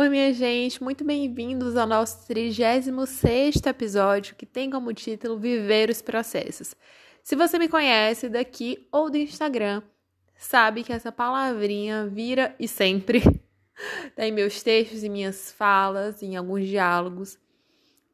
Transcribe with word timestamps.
Oi, 0.00 0.08
minha 0.08 0.32
gente, 0.32 0.80
muito 0.80 1.02
bem-vindos 1.02 1.76
ao 1.76 1.84
nosso 1.84 2.24
36 2.28 3.66
episódio 3.66 4.36
que 4.36 4.46
tem 4.46 4.70
como 4.70 4.94
título 4.94 5.36
Viver 5.36 5.90
os 5.90 6.00
Processos. 6.00 6.72
Se 7.20 7.34
você 7.34 7.58
me 7.58 7.68
conhece 7.68 8.28
daqui 8.28 8.86
ou 8.92 9.10
do 9.10 9.16
Instagram, 9.16 9.82
sabe 10.36 10.84
que 10.84 10.92
essa 10.92 11.10
palavrinha 11.10 12.06
vira 12.06 12.54
e 12.60 12.68
sempre 12.68 13.20
tem 14.14 14.30
meus 14.30 14.62
textos 14.62 15.02
e 15.02 15.08
minhas 15.08 15.50
falas, 15.50 16.22
em 16.22 16.36
alguns 16.36 16.64
diálogos. 16.68 17.36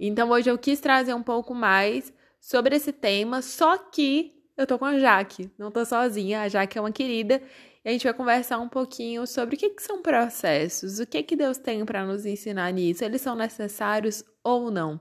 Então 0.01 0.31
hoje 0.31 0.51
eu 0.51 0.57
quis 0.57 0.81
trazer 0.81 1.13
um 1.13 1.23
pouco 1.23 1.55
mais 1.55 2.11
sobre 2.41 2.77
esse 2.77 2.93
tema, 2.93 3.43
só 3.43 3.77
que 3.77 4.33
eu 4.57 4.67
tô 4.67 4.79
com 4.79 4.87
a 4.87 4.99
Jaque, 4.99 5.51
não 5.59 5.71
tô 5.71 5.85
sozinha, 5.85 6.41
a 6.41 6.49
Jaque 6.49 6.79
é 6.79 6.81
uma 6.81 6.93
querida 6.93 7.43
e 7.85 7.89
a 7.91 7.93
gente 7.93 8.05
vai 8.05 8.15
conversar 8.15 8.59
um 8.59 8.69
pouquinho 8.69 9.27
sobre 9.27 9.57
o 9.57 9.59
que, 9.59 9.69
que 9.69 9.83
são 9.83 10.01
processos, 10.01 10.99
o 10.99 11.07
que, 11.07 11.23
que 11.23 11.37
Deus 11.37 11.59
tem 11.59 11.85
para 11.85 12.05
nos 12.07 12.25
ensinar 12.25 12.73
nisso, 12.73 13.05
eles 13.05 13.21
são 13.21 13.37
necessários 13.37 14.25
ou 14.43 14.71
não. 14.71 14.99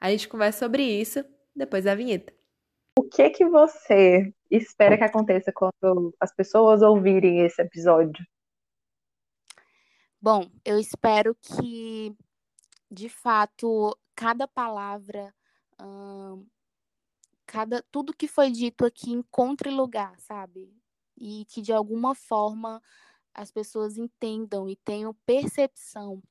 A 0.00 0.10
gente 0.10 0.28
conversa 0.28 0.60
sobre 0.60 0.84
isso 0.84 1.24
depois 1.54 1.84
da 1.84 1.94
vinheta. 1.94 2.32
O 2.96 3.02
que 3.02 3.30
que 3.30 3.44
você 3.44 4.32
espera 4.48 4.96
que 4.96 5.02
aconteça 5.02 5.52
quando 5.52 6.14
as 6.20 6.32
pessoas 6.32 6.82
ouvirem 6.82 7.44
esse 7.44 7.60
episódio? 7.60 8.24
Bom, 10.20 10.48
eu 10.64 10.78
espero 10.78 11.34
que, 11.34 12.14
de 12.90 13.08
fato, 13.08 13.96
cada 14.14 14.46
palavra, 14.46 15.34
hum, 15.80 16.46
cada 17.46 17.82
tudo 17.90 18.14
que 18.14 18.28
foi 18.28 18.50
dito 18.50 18.84
aqui 18.84 19.10
encontre 19.10 19.70
lugar, 19.70 20.14
sabe? 20.20 20.79
E 21.20 21.44
que 21.44 21.60
de 21.60 21.72
alguma 21.72 22.14
forma 22.14 22.82
as 23.34 23.52
pessoas 23.52 23.98
entendam 23.98 24.68
e 24.68 24.74
tenham 24.74 25.14
percepção 25.26 26.22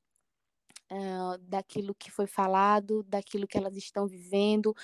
uh, 0.90 1.38
daquilo 1.38 1.94
que 1.94 2.10
foi 2.10 2.26
falado, 2.26 3.04
daquilo 3.04 3.46
que 3.46 3.56
elas 3.56 3.76
estão 3.76 4.06
vivendo. 4.06 4.74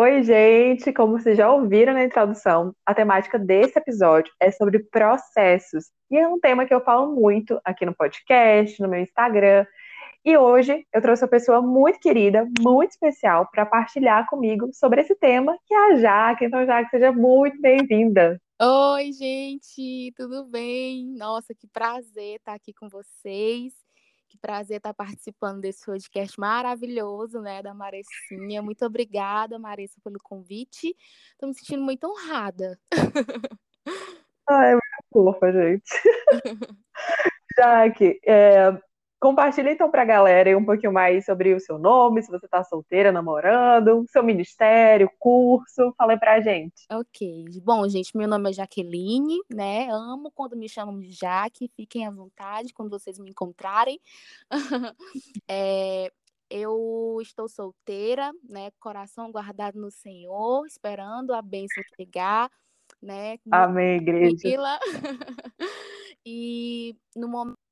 Oi, 0.00 0.22
gente! 0.22 0.92
Como 0.92 1.18
vocês 1.18 1.36
já 1.36 1.50
ouviram 1.50 1.92
na 1.92 2.04
introdução, 2.04 2.72
a 2.86 2.94
temática 2.94 3.36
desse 3.36 3.76
episódio 3.76 4.32
é 4.38 4.48
sobre 4.52 4.78
processos. 4.78 5.90
E 6.08 6.16
é 6.16 6.28
um 6.28 6.38
tema 6.38 6.64
que 6.64 6.72
eu 6.72 6.80
falo 6.84 7.16
muito 7.16 7.60
aqui 7.64 7.84
no 7.84 7.92
podcast, 7.92 8.80
no 8.80 8.88
meu 8.88 9.00
Instagram. 9.00 9.66
E 10.28 10.36
hoje 10.36 10.86
eu 10.92 11.00
trouxe 11.00 11.24
uma 11.24 11.30
pessoa 11.30 11.62
muito 11.62 12.00
querida, 12.00 12.46
muito 12.60 12.90
especial, 12.90 13.48
para 13.50 13.64
partilhar 13.64 14.28
comigo 14.28 14.68
sobre 14.74 15.00
esse 15.00 15.14
tema, 15.14 15.58
que 15.64 15.72
é 15.72 15.92
a 15.92 15.96
Jaque. 15.96 16.44
Então, 16.44 16.66
Jaque, 16.66 16.90
seja 16.90 17.10
muito 17.10 17.58
bem-vinda. 17.62 18.38
Oi, 18.60 19.10
gente, 19.10 20.12
tudo 20.14 20.44
bem? 20.44 21.06
Nossa, 21.16 21.54
que 21.54 21.66
prazer 21.66 22.36
estar 22.36 22.52
aqui 22.52 22.74
com 22.74 22.90
vocês. 22.90 23.72
Que 24.28 24.36
prazer 24.36 24.76
estar 24.76 24.92
participando 24.92 25.62
desse 25.62 25.86
podcast 25.86 26.38
maravilhoso, 26.38 27.40
né, 27.40 27.62
da 27.62 27.72
Marecinha. 27.72 28.60
Muito 28.60 28.84
obrigada, 28.84 29.58
Marissa, 29.58 29.98
pelo 30.04 30.18
convite. 30.22 30.94
Estou 31.32 31.48
me 31.48 31.54
sentindo 31.54 31.82
muito 31.82 32.06
honrada. 32.06 32.78
Ai, 34.46 34.72
é 34.72 34.74
muito 34.74 35.06
fofa, 35.10 35.50
gente. 35.50 35.90
Jaque, 37.58 38.20
é, 38.26 38.78
Compartilha 39.20 39.72
então 39.72 39.90
para 39.90 40.02
a 40.02 40.04
galera 40.04 40.56
um 40.56 40.64
pouquinho 40.64 40.92
mais 40.92 41.24
sobre 41.24 41.52
o 41.52 41.58
seu 41.58 41.76
nome, 41.76 42.22
se 42.22 42.30
você 42.30 42.46
está 42.46 42.62
solteira, 42.62 43.10
namorando, 43.10 44.04
seu 44.08 44.22
ministério, 44.22 45.10
curso, 45.18 45.92
fala 45.98 46.12
aí 46.12 46.18
pra 46.18 46.40
gente. 46.40 46.86
Ok. 46.88 47.46
Bom, 47.64 47.88
gente, 47.88 48.16
meu 48.16 48.28
nome 48.28 48.50
é 48.50 48.52
Jaqueline, 48.52 49.40
né? 49.52 49.88
Amo 49.90 50.30
quando 50.30 50.56
me 50.56 50.68
chamam 50.68 51.00
de 51.00 51.10
Jaque, 51.10 51.68
fiquem 51.74 52.06
à 52.06 52.10
vontade 52.12 52.72
quando 52.72 52.90
vocês 52.90 53.18
me 53.18 53.30
encontrarem. 53.30 54.00
é, 55.50 56.12
eu 56.48 57.18
estou 57.20 57.48
solteira, 57.48 58.30
né? 58.48 58.70
Coração 58.78 59.32
guardado 59.32 59.80
no 59.80 59.90
Senhor, 59.90 60.64
esperando 60.64 61.34
a 61.34 61.42
bênção 61.42 61.82
chegar, 61.96 62.48
né? 63.02 63.36
Amém, 63.50 63.96
igreja. 63.96 64.36
e 66.24 66.96
no 67.16 67.26
momento 67.26 67.67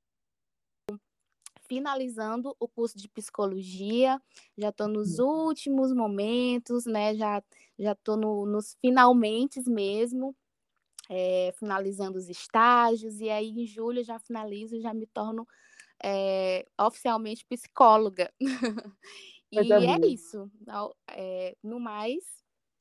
finalizando 1.69 2.57
o 2.59 2.69
curso 2.69 2.99
de 2.99 3.09
psicologia, 3.09 4.21
já 4.57 4.71
estou 4.71 4.89
nos 4.89 5.19
uhum. 5.19 5.47
últimos 5.47 5.93
momentos, 5.93 6.87
né? 6.87 7.15
Já 7.15 7.43
já 7.79 7.93
estou 7.93 8.17
no, 8.17 8.47
nos 8.47 8.77
finalmente 8.81 9.61
mesmo, 9.69 10.35
é, 11.11 11.53
finalizando 11.59 12.19
os 12.19 12.29
estágios, 12.29 13.21
e 13.21 13.29
aí 13.29 13.51
em 13.51 13.67
julho 13.67 14.03
já 14.03 14.19
finalizo 14.19 14.77
e 14.77 14.81
já 14.81 14.95
me 14.95 15.07
torno 15.07 15.47
é, 16.03 16.65
oficialmente 16.81 17.45
psicóloga. 17.47 18.33
e 19.53 19.73
é 19.73 20.07
isso. 20.07 20.51
É, 21.11 21.57
no 21.63 21.79
mais, 21.79 22.25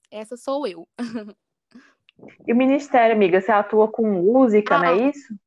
essa 0.10 0.38
sou 0.38 0.66
eu. 0.68 0.88
E 2.48 2.54
o 2.54 2.56
Ministério, 2.56 3.14
amiga, 3.14 3.42
você 3.42 3.52
atua 3.52 3.90
com 3.90 4.10
música, 4.10 4.76
ah, 4.76 4.80
não 4.80 4.86
é 4.86 5.10
isso? 5.10 5.38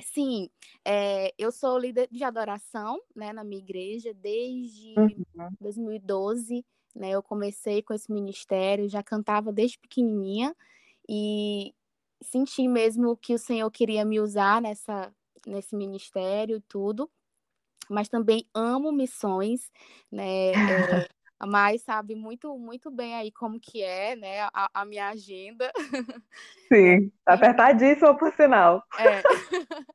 Sim, 0.00 0.50
é, 0.84 1.32
eu 1.38 1.52
sou 1.52 1.78
líder 1.78 2.08
de 2.10 2.24
adoração 2.24 3.00
né, 3.14 3.32
na 3.32 3.44
minha 3.44 3.62
igreja 3.62 4.12
desde 4.12 4.94
uhum. 4.98 5.50
2012. 5.60 6.64
Né, 6.94 7.10
eu 7.10 7.22
comecei 7.22 7.82
com 7.82 7.92
esse 7.92 8.12
ministério, 8.12 8.88
já 8.88 9.02
cantava 9.02 9.52
desde 9.52 9.78
pequenininha 9.78 10.54
e 11.08 11.74
senti 12.22 12.68
mesmo 12.68 13.16
que 13.16 13.34
o 13.34 13.38
Senhor 13.38 13.68
queria 13.70 14.04
me 14.04 14.20
usar 14.20 14.62
nessa, 14.62 15.12
nesse 15.46 15.74
ministério 15.74 16.56
e 16.56 16.60
tudo. 16.60 17.10
Mas 17.90 18.08
também 18.08 18.48
amo 18.54 18.92
missões, 18.92 19.70
né? 20.10 20.52
É, 20.52 20.54
a 21.44 21.46
Mai 21.46 21.78
sabe 21.78 22.14
muito, 22.14 22.58
muito 22.58 22.90
bem 22.90 23.14
aí 23.14 23.30
como 23.30 23.60
que 23.60 23.82
é, 23.82 24.16
né, 24.16 24.40
a, 24.52 24.70
a 24.72 24.84
minha 24.86 25.10
agenda. 25.10 25.70
Sim, 26.72 27.12
tá 27.22 27.34
apertadíssima 27.34 28.16
por 28.16 28.32
sinal. 28.32 28.82
É. 28.98 29.22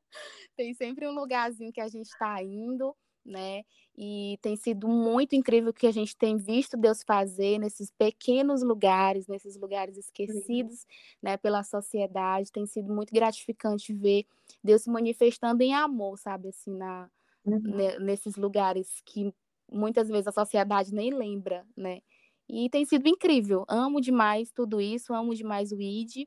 tem 0.56 0.72
sempre 0.74 1.08
um 1.08 1.12
lugarzinho 1.12 1.72
que 1.72 1.80
a 1.80 1.88
gente 1.88 2.06
está 2.06 2.40
indo, 2.40 2.96
né? 3.26 3.64
E 3.98 4.38
tem 4.40 4.54
sido 4.54 4.86
muito 4.86 5.34
incrível 5.34 5.70
o 5.70 5.74
que 5.74 5.88
a 5.88 5.92
gente 5.92 6.16
tem 6.16 6.36
visto 6.36 6.76
Deus 6.76 7.02
fazer 7.02 7.58
nesses 7.58 7.90
pequenos 7.90 8.62
lugares, 8.62 9.26
nesses 9.26 9.56
lugares 9.56 9.96
esquecidos, 9.96 10.86
né, 11.20 11.36
pela 11.36 11.64
sociedade. 11.64 12.52
Tem 12.52 12.64
sido 12.64 12.94
muito 12.94 13.12
gratificante 13.12 13.92
ver 13.92 14.24
Deus 14.62 14.82
se 14.82 14.90
manifestando 14.90 15.62
em 15.64 15.74
amor, 15.74 16.16
sabe, 16.16 16.48
assim, 16.48 16.74
na, 16.76 17.10
uhum. 17.44 17.98
nesses 18.00 18.36
lugares 18.36 19.02
que 19.04 19.34
muitas 19.70 20.08
vezes 20.08 20.26
a 20.26 20.32
sociedade 20.32 20.94
nem 20.94 21.10
lembra, 21.10 21.64
né? 21.76 22.00
E 22.48 22.68
tem 22.68 22.84
sido 22.84 23.08
incrível. 23.08 23.64
Amo 23.68 24.00
demais 24.00 24.50
tudo 24.50 24.80
isso, 24.80 25.14
amo 25.14 25.34
demais 25.34 25.72
o 25.72 25.80
ID 25.80 26.26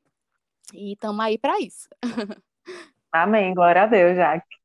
e 0.74 0.94
estamos 0.94 1.20
aí 1.20 1.38
para 1.38 1.60
isso. 1.60 1.90
Amém, 3.12 3.54
glória 3.54 3.84
a 3.84 3.86
Deus, 3.86 4.16
Jaque. 4.16 4.56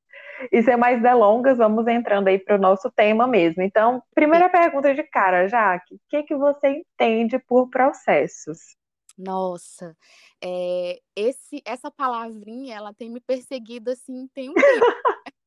E 0.53 0.62
sem 0.62 0.77
mais 0.77 1.03
delongas, 1.03 1.59
vamos 1.59 1.87
entrando 1.89 2.28
aí 2.28 2.39
para 2.39 2.55
o 2.55 2.61
nosso 2.61 2.91
tema 2.91 3.27
mesmo. 3.27 3.61
Então, 3.62 4.03
primeira 4.15 4.49
pergunta 4.49 4.95
de 4.95 5.03
cara, 5.03 5.49
Jaque, 5.49 5.97
o 5.97 6.00
que, 6.09 6.22
que 6.22 6.37
você 6.37 6.69
entende 6.69 7.39
por 7.41 7.69
processos? 7.69 8.77
Nossa, 9.19 9.97
é, 10.43 11.00
esse, 11.16 11.60
essa 11.65 11.91
palavrinha, 11.91 12.77
ela 12.77 12.95
tem 12.95 13.10
me 13.10 13.21
perseguido 13.21 13.91
assim, 13.91 14.28
tem 14.28 14.49
um 14.49 14.55
tempo. 14.55 14.87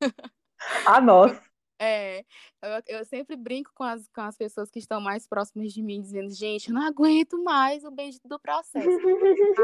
ah, 0.86 1.00
nossa. 1.00 1.42
É, 1.84 2.24
eu, 2.62 3.00
eu, 3.00 3.06
sempre 3.06 3.36
brinco 3.36 3.72
com 3.74 3.84
as, 3.84 4.08
com 4.10 4.22
as 4.22 4.38
pessoas 4.38 4.70
que 4.70 4.78
estão 4.78 5.02
mais 5.02 5.26
próximas 5.26 5.74
de 5.74 5.82
mim, 5.82 6.00
dizendo, 6.00 6.30
gente, 6.30 6.70
eu 6.70 6.76
não 6.76 6.84
aguento 6.84 7.44
mais 7.44 7.84
o 7.84 7.90
beijo 7.90 8.20
do 8.24 8.40
processo. 8.40 8.88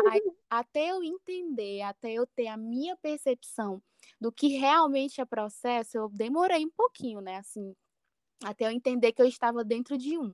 Aí, 0.10 0.24
até 0.50 0.90
eu 0.90 1.04
entender, 1.04 1.84
até 1.84 2.12
eu 2.14 2.26
ter 2.26 2.48
a 2.48 2.58
minha 2.58 2.98
percepção 2.98 3.80
do 4.20 4.32
que 4.32 4.48
realmente 4.48 5.22
é 5.22 5.26
processo, 5.26 5.96
eu 5.96 6.10
demorei 6.10 6.66
um 6.66 6.72
pouquinho, 6.72 7.22
né? 7.22 7.38
Assim, 7.38 7.76
até 8.44 8.66
eu 8.66 8.72
entender 8.72 9.12
que 9.12 9.22
eu 9.22 9.28
estava 9.28 9.64
dentro 9.64 9.96
de 9.96 10.18
um. 10.18 10.34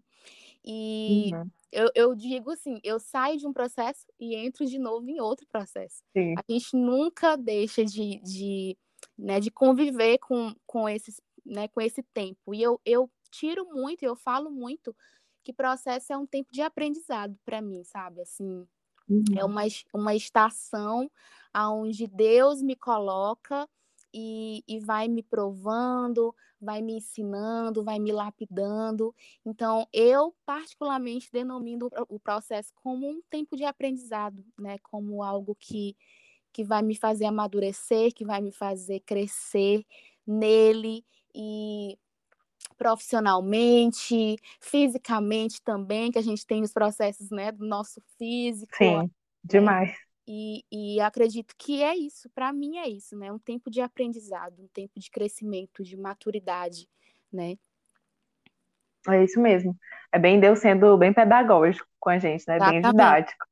E 0.63 1.31
uhum. 1.33 1.49
eu, 1.69 1.91
eu 1.93 2.15
digo 2.15 2.51
assim, 2.51 2.79
eu 2.81 2.97
saio 2.97 3.37
de 3.37 3.45
um 3.45 3.51
processo 3.51 4.05
e 4.17 4.37
entro 4.37 4.65
de 4.65 4.79
novo 4.79 5.09
em 5.09 5.19
outro 5.19 5.45
processo. 5.51 6.01
Sim. 6.15 6.33
A 6.37 6.43
gente 6.49 6.77
nunca 6.77 7.35
deixa 7.35 7.83
de, 7.83 8.21
de, 8.21 8.77
né, 9.17 9.41
de 9.41 9.51
conviver 9.51 10.17
com, 10.19 10.55
com 10.65 10.87
esses 10.87 11.19
né, 11.45 11.67
com 11.67 11.81
esse 11.81 12.03
tempo. 12.03 12.53
E 12.53 12.61
eu, 12.61 12.79
eu 12.85 13.09
tiro 13.31 13.65
muito, 13.65 14.03
eu 14.03 14.15
falo 14.15 14.49
muito 14.51 14.95
que 15.43 15.51
processo 15.53 16.13
é 16.13 16.17
um 16.17 16.25
tempo 16.25 16.49
de 16.51 16.61
aprendizado 16.61 17.37
para 17.45 17.61
mim, 17.61 17.83
sabe? 17.83 18.21
Assim, 18.21 18.65
é 19.09 19.13
uhum. 19.13 19.23
é 19.37 19.45
uma, 19.45 19.61
uma 19.93 20.15
estação 20.15 21.09
aonde 21.53 22.07
Deus 22.07 22.61
me 22.61 22.75
coloca 22.75 23.67
e, 24.13 24.63
e 24.67 24.79
vai 24.79 25.07
me 25.07 25.23
provando, 25.23 26.33
vai 26.61 26.81
me 26.81 26.93
ensinando, 26.93 27.83
vai 27.83 27.99
me 27.99 28.11
lapidando. 28.11 29.13
Então, 29.45 29.87
eu 29.91 30.33
particularmente 30.45 31.29
denomino 31.31 31.89
o 32.07 32.19
processo 32.19 32.71
como 32.75 33.07
um 33.09 33.21
tempo 33.29 33.57
de 33.57 33.65
aprendizado, 33.65 34.43
né? 34.57 34.77
Como 34.79 35.23
algo 35.23 35.55
que, 35.59 35.95
que 36.53 36.63
vai 36.63 36.81
me 36.81 36.95
fazer 36.95 37.25
amadurecer, 37.25 38.13
que 38.13 38.23
vai 38.23 38.41
me 38.41 38.51
fazer 38.51 39.01
crescer 39.01 39.85
nele 40.25 41.03
e 41.33 41.97
profissionalmente, 42.77 44.35
fisicamente 44.59 45.61
também, 45.61 46.11
que 46.11 46.19
a 46.19 46.23
gente 46.23 46.45
tem 46.45 46.61
os 46.61 46.73
processos, 46.73 47.29
né, 47.29 47.51
do 47.51 47.65
nosso 47.65 48.01
físico. 48.17 48.75
Sim, 48.75 48.97
né? 48.97 49.09
demais. 49.43 49.95
E, 50.27 50.63
e 50.71 51.01
acredito 51.01 51.53
que 51.57 51.83
é 51.83 51.95
isso, 51.95 52.29
para 52.29 52.53
mim 52.53 52.77
é 52.77 52.87
isso, 52.87 53.17
né? 53.17 53.29
Um 53.31 53.39
tempo 53.39 53.69
de 53.69 53.81
aprendizado, 53.81 54.61
um 54.61 54.67
tempo 54.67 54.97
de 54.97 55.11
crescimento, 55.11 55.83
de 55.83 55.97
maturidade, 55.97 56.87
né? 57.31 57.57
É 59.09 59.21
isso 59.21 59.41
mesmo. 59.41 59.77
É 60.11 60.17
bem 60.17 60.39
Deus 60.39 60.59
sendo 60.59 60.97
bem 60.97 61.11
pedagógico 61.11 61.85
com 61.99 62.09
a 62.09 62.17
gente, 62.17 62.45
né? 62.47 62.55
Exatamente. 62.55 62.81
Bem 62.83 62.91
didático. 62.91 63.45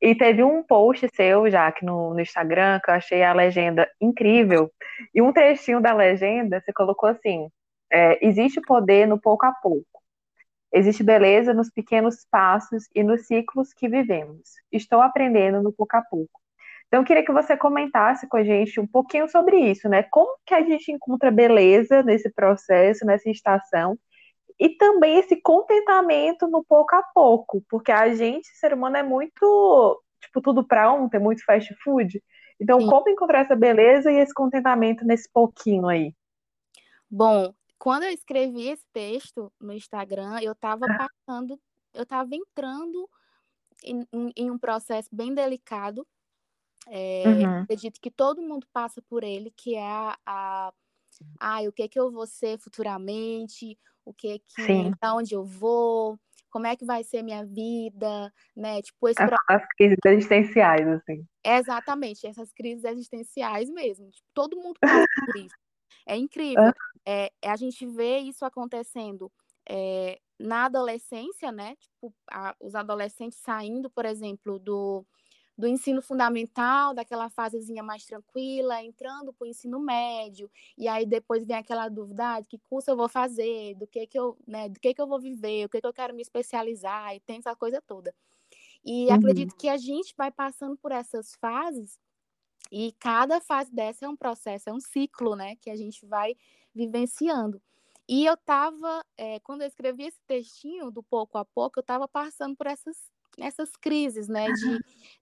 E 0.00 0.14
teve 0.14 0.42
um 0.42 0.62
post 0.62 1.08
seu, 1.14 1.50
já 1.50 1.70
que 1.72 1.84
no, 1.84 2.14
no 2.14 2.20
Instagram, 2.20 2.80
que 2.84 2.90
eu 2.90 2.94
achei 2.94 3.22
a 3.22 3.32
legenda 3.32 3.88
incrível. 4.00 4.70
E 5.14 5.22
um 5.22 5.32
trechinho 5.32 5.80
da 5.80 5.92
legenda, 5.94 6.60
você 6.60 6.72
colocou 6.72 7.08
assim: 7.08 7.48
é, 7.92 8.24
existe 8.26 8.60
poder 8.60 9.06
no 9.06 9.20
pouco 9.20 9.46
a 9.46 9.52
pouco. 9.52 9.86
Existe 10.72 11.02
beleza 11.02 11.52
nos 11.52 11.70
pequenos 11.70 12.26
passos 12.30 12.84
e 12.94 13.02
nos 13.02 13.26
ciclos 13.26 13.74
que 13.74 13.88
vivemos. 13.88 14.52
Estou 14.70 15.02
aprendendo 15.02 15.62
no 15.62 15.72
pouco 15.72 15.96
a 15.96 16.02
pouco. 16.02 16.40
Então, 16.86 17.00
eu 17.00 17.06
queria 17.06 17.24
que 17.24 17.32
você 17.32 17.56
comentasse 17.56 18.28
com 18.28 18.36
a 18.36 18.44
gente 18.44 18.78
um 18.78 18.86
pouquinho 18.86 19.28
sobre 19.28 19.58
isso, 19.58 19.88
né? 19.88 20.02
Como 20.04 20.36
que 20.46 20.54
a 20.54 20.62
gente 20.62 20.92
encontra 20.92 21.30
beleza 21.30 22.02
nesse 22.02 22.30
processo, 22.30 23.06
nessa 23.06 23.30
estação, 23.30 23.98
e 24.58 24.70
também 24.70 25.18
esse 25.18 25.40
contentamento 25.40 26.46
no 26.48 26.64
pouco 26.64 26.94
a 26.94 27.02
pouco, 27.02 27.64
porque 27.68 27.92
a 27.92 28.14
gente, 28.14 28.46
ser 28.58 28.74
humano, 28.74 28.96
é 28.96 29.02
muito, 29.02 30.02
tipo, 30.20 30.40
tudo 30.40 30.66
para 30.66 30.92
ontem, 30.92 31.16
é 31.16 31.20
muito 31.20 31.44
fast 31.44 31.74
food. 31.82 32.22
Então, 32.60 32.80
Sim. 32.80 32.86
como 32.86 33.08
encontrar 33.08 33.40
essa 33.40 33.56
beleza 33.56 34.10
e 34.10 34.18
esse 34.18 34.32
contentamento 34.32 35.04
nesse 35.04 35.28
pouquinho 35.32 35.88
aí? 35.88 36.14
Bom, 37.10 37.52
quando 37.78 38.04
eu 38.04 38.10
escrevi 38.10 38.68
esse 38.68 38.86
texto 38.92 39.52
no 39.60 39.72
Instagram, 39.72 40.40
eu 40.40 40.52
estava 40.52 40.86
ah. 40.86 41.08
passando, 41.08 41.60
eu 41.92 42.04
estava 42.04 42.30
entrando 42.32 43.08
em, 43.84 44.06
em, 44.36 44.50
um 44.50 44.58
processo 44.58 45.08
bem 45.12 45.34
delicado. 45.34 46.06
É, 46.88 47.24
uhum. 47.26 47.62
Acredito 47.62 48.00
que 48.00 48.10
todo 48.10 48.42
mundo 48.42 48.66
passa 48.72 49.02
por 49.02 49.24
ele, 49.24 49.52
que 49.56 49.74
é 49.74 49.82
a, 49.82 50.16
a 50.24 50.72
ah, 51.38 51.62
o 51.62 51.72
que 51.72 51.88
que 51.88 51.98
eu 51.98 52.10
vou 52.10 52.26
ser 52.26 52.58
futuramente, 52.58 53.78
o 54.04 54.12
que 54.12 54.40
que, 54.40 54.96
para 54.98 55.14
onde 55.14 55.34
eu 55.34 55.44
vou, 55.44 56.18
como 56.50 56.66
é 56.66 56.76
que 56.76 56.84
vai 56.84 57.02
ser 57.02 57.22
minha 57.22 57.44
vida, 57.44 58.32
né? 58.54 58.82
Tipo, 58.82 59.08
esse 59.08 59.22
as, 59.48 59.66
crises 59.76 59.96
existenciais, 60.04 60.86
assim. 60.86 61.26
Exatamente, 61.42 62.26
essas 62.26 62.52
crises 62.52 62.84
existenciais 62.84 63.70
mesmo. 63.70 64.10
Tipo, 64.10 64.28
todo 64.34 64.60
mundo 64.60 64.78
passa 64.78 65.06
por 65.26 65.36
isso. 65.36 65.54
É 66.06 66.16
incrível. 66.16 66.72
É, 67.06 67.30
é, 67.40 67.50
a 67.50 67.56
gente 67.56 67.86
vê 67.86 68.18
isso 68.18 68.44
acontecendo 68.44 69.32
é, 69.68 70.18
na 70.38 70.66
adolescência, 70.66 71.50
né? 71.50 71.74
Tipo, 71.76 72.14
a, 72.30 72.54
os 72.60 72.74
adolescentes 72.74 73.38
saindo, 73.38 73.88
por 73.88 74.04
exemplo, 74.04 74.58
do, 74.58 75.06
do 75.62 75.68
ensino 75.68 76.02
fundamental, 76.02 76.92
daquela 76.92 77.30
fasezinha 77.30 77.84
mais 77.84 78.04
tranquila, 78.04 78.82
entrando 78.82 79.32
para 79.32 79.44
o 79.44 79.48
ensino 79.48 79.78
médio, 79.78 80.50
e 80.76 80.88
aí 80.88 81.06
depois 81.06 81.44
vem 81.44 81.56
aquela 81.56 81.88
dúvida, 81.88 82.34
ah, 82.34 82.42
que 82.42 82.58
curso 82.68 82.90
eu 82.90 82.96
vou 82.96 83.08
fazer, 83.08 83.76
do 83.76 83.86
que 83.86 84.04
que 84.08 84.18
eu, 84.18 84.36
né, 84.44 84.68
do 84.68 84.80
que 84.80 84.92
que 84.92 85.00
eu 85.00 85.06
vou 85.06 85.20
viver, 85.20 85.64
o 85.64 85.68
que 85.68 85.80
que 85.80 85.86
eu 85.86 85.92
quero 85.92 86.12
me 86.14 86.20
especializar, 86.20 87.14
e 87.14 87.20
tem 87.20 87.38
essa 87.38 87.54
coisa 87.54 87.80
toda. 87.80 88.12
E 88.84 89.06
uhum. 89.06 89.14
acredito 89.14 89.54
que 89.54 89.68
a 89.68 89.76
gente 89.76 90.12
vai 90.18 90.32
passando 90.32 90.76
por 90.76 90.90
essas 90.90 91.36
fases 91.36 91.96
e 92.68 92.90
cada 92.98 93.40
fase 93.40 93.72
dessa 93.72 94.04
é 94.04 94.08
um 94.08 94.16
processo, 94.16 94.68
é 94.68 94.72
um 94.72 94.80
ciclo, 94.80 95.36
né, 95.36 95.54
que 95.60 95.70
a 95.70 95.76
gente 95.76 96.04
vai 96.04 96.34
vivenciando. 96.74 97.62
E 98.08 98.26
eu 98.26 98.34
estava, 98.34 99.06
é, 99.16 99.38
quando 99.38 99.62
eu 99.62 99.68
escrevi 99.68 100.06
esse 100.06 100.20
textinho 100.26 100.90
do 100.90 101.04
pouco 101.04 101.38
a 101.38 101.44
pouco, 101.44 101.78
eu 101.78 101.82
estava 101.82 102.08
passando 102.08 102.56
por 102.56 102.66
essas, 102.66 102.96
essas 103.38 103.74
crises, 103.76 104.28
né, 104.28 104.50
de 104.52 104.80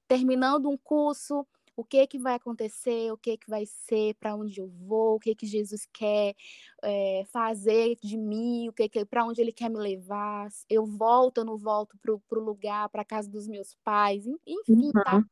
terminando 0.08 0.68
um 0.68 0.76
curso, 0.76 1.46
o 1.76 1.84
que 1.84 2.06
que 2.06 2.18
vai 2.18 2.34
acontecer, 2.34 3.10
o 3.12 3.16
que 3.16 3.38
que 3.38 3.48
vai 3.48 3.64
ser, 3.64 4.14
para 4.16 4.34
onde 4.34 4.60
eu 4.60 4.68
vou, 4.68 5.16
o 5.16 5.20
que 5.20 5.34
que 5.34 5.46
Jesus 5.46 5.86
quer 5.92 6.34
é, 6.82 7.24
fazer 7.32 7.96
de 8.02 8.16
mim, 8.16 8.68
o 8.68 8.72
que 8.72 8.88
que 8.88 9.04
para 9.04 9.24
onde 9.24 9.40
Ele 9.40 9.52
quer 9.52 9.70
me 9.70 9.78
levar, 9.78 10.48
eu 10.68 10.84
volto, 10.84 11.38
ou 11.38 11.44
não 11.44 11.56
volto 11.56 11.96
para 11.98 12.38
o 12.38 12.44
lugar, 12.44 12.88
para 12.90 13.02
a 13.02 13.04
casa 13.04 13.30
dos 13.30 13.48
meus 13.48 13.74
pais, 13.82 14.26
enfim, 14.46 14.92
tá? 14.92 15.16
uhum. 15.16 15.22
tá? 15.22 15.24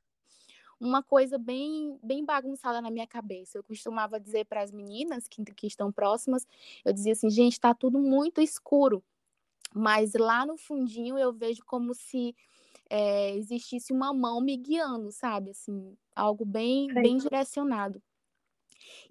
uma 0.81 1.03
coisa 1.03 1.39
bem, 1.39 1.99
bem 2.03 2.25
bagunçada 2.25 2.81
na 2.81 2.91
minha 2.91 3.07
cabeça. 3.07 3.59
Eu 3.59 3.65
costumava 3.65 4.21
dizer 4.21 4.47
para 4.47 4.63
as 4.63 4.71
meninas 4.71 5.27
que, 5.27 5.45
que 5.45 5.67
estão 5.67 5.91
próximas, 5.91 6.47
eu 6.85 6.93
dizia 6.93 7.13
assim, 7.13 7.31
gente, 7.31 7.55
está 7.55 7.75
tudo 7.75 7.99
muito 7.99 8.41
escuro, 8.41 9.03
mas 9.75 10.15
lá 10.15 10.47
no 10.47 10.57
fundinho 10.57 11.19
eu 11.19 11.33
vejo 11.33 11.65
como 11.65 11.95
se 11.95 12.35
é, 12.91 13.35
existisse 13.37 13.93
uma 13.93 14.13
mão 14.13 14.41
me 14.41 14.57
guiando, 14.57 15.13
sabe? 15.13 15.51
Assim, 15.51 15.97
algo 16.15 16.45
bem, 16.45 16.89
bem 16.95 17.17
direcionado. 17.17 18.03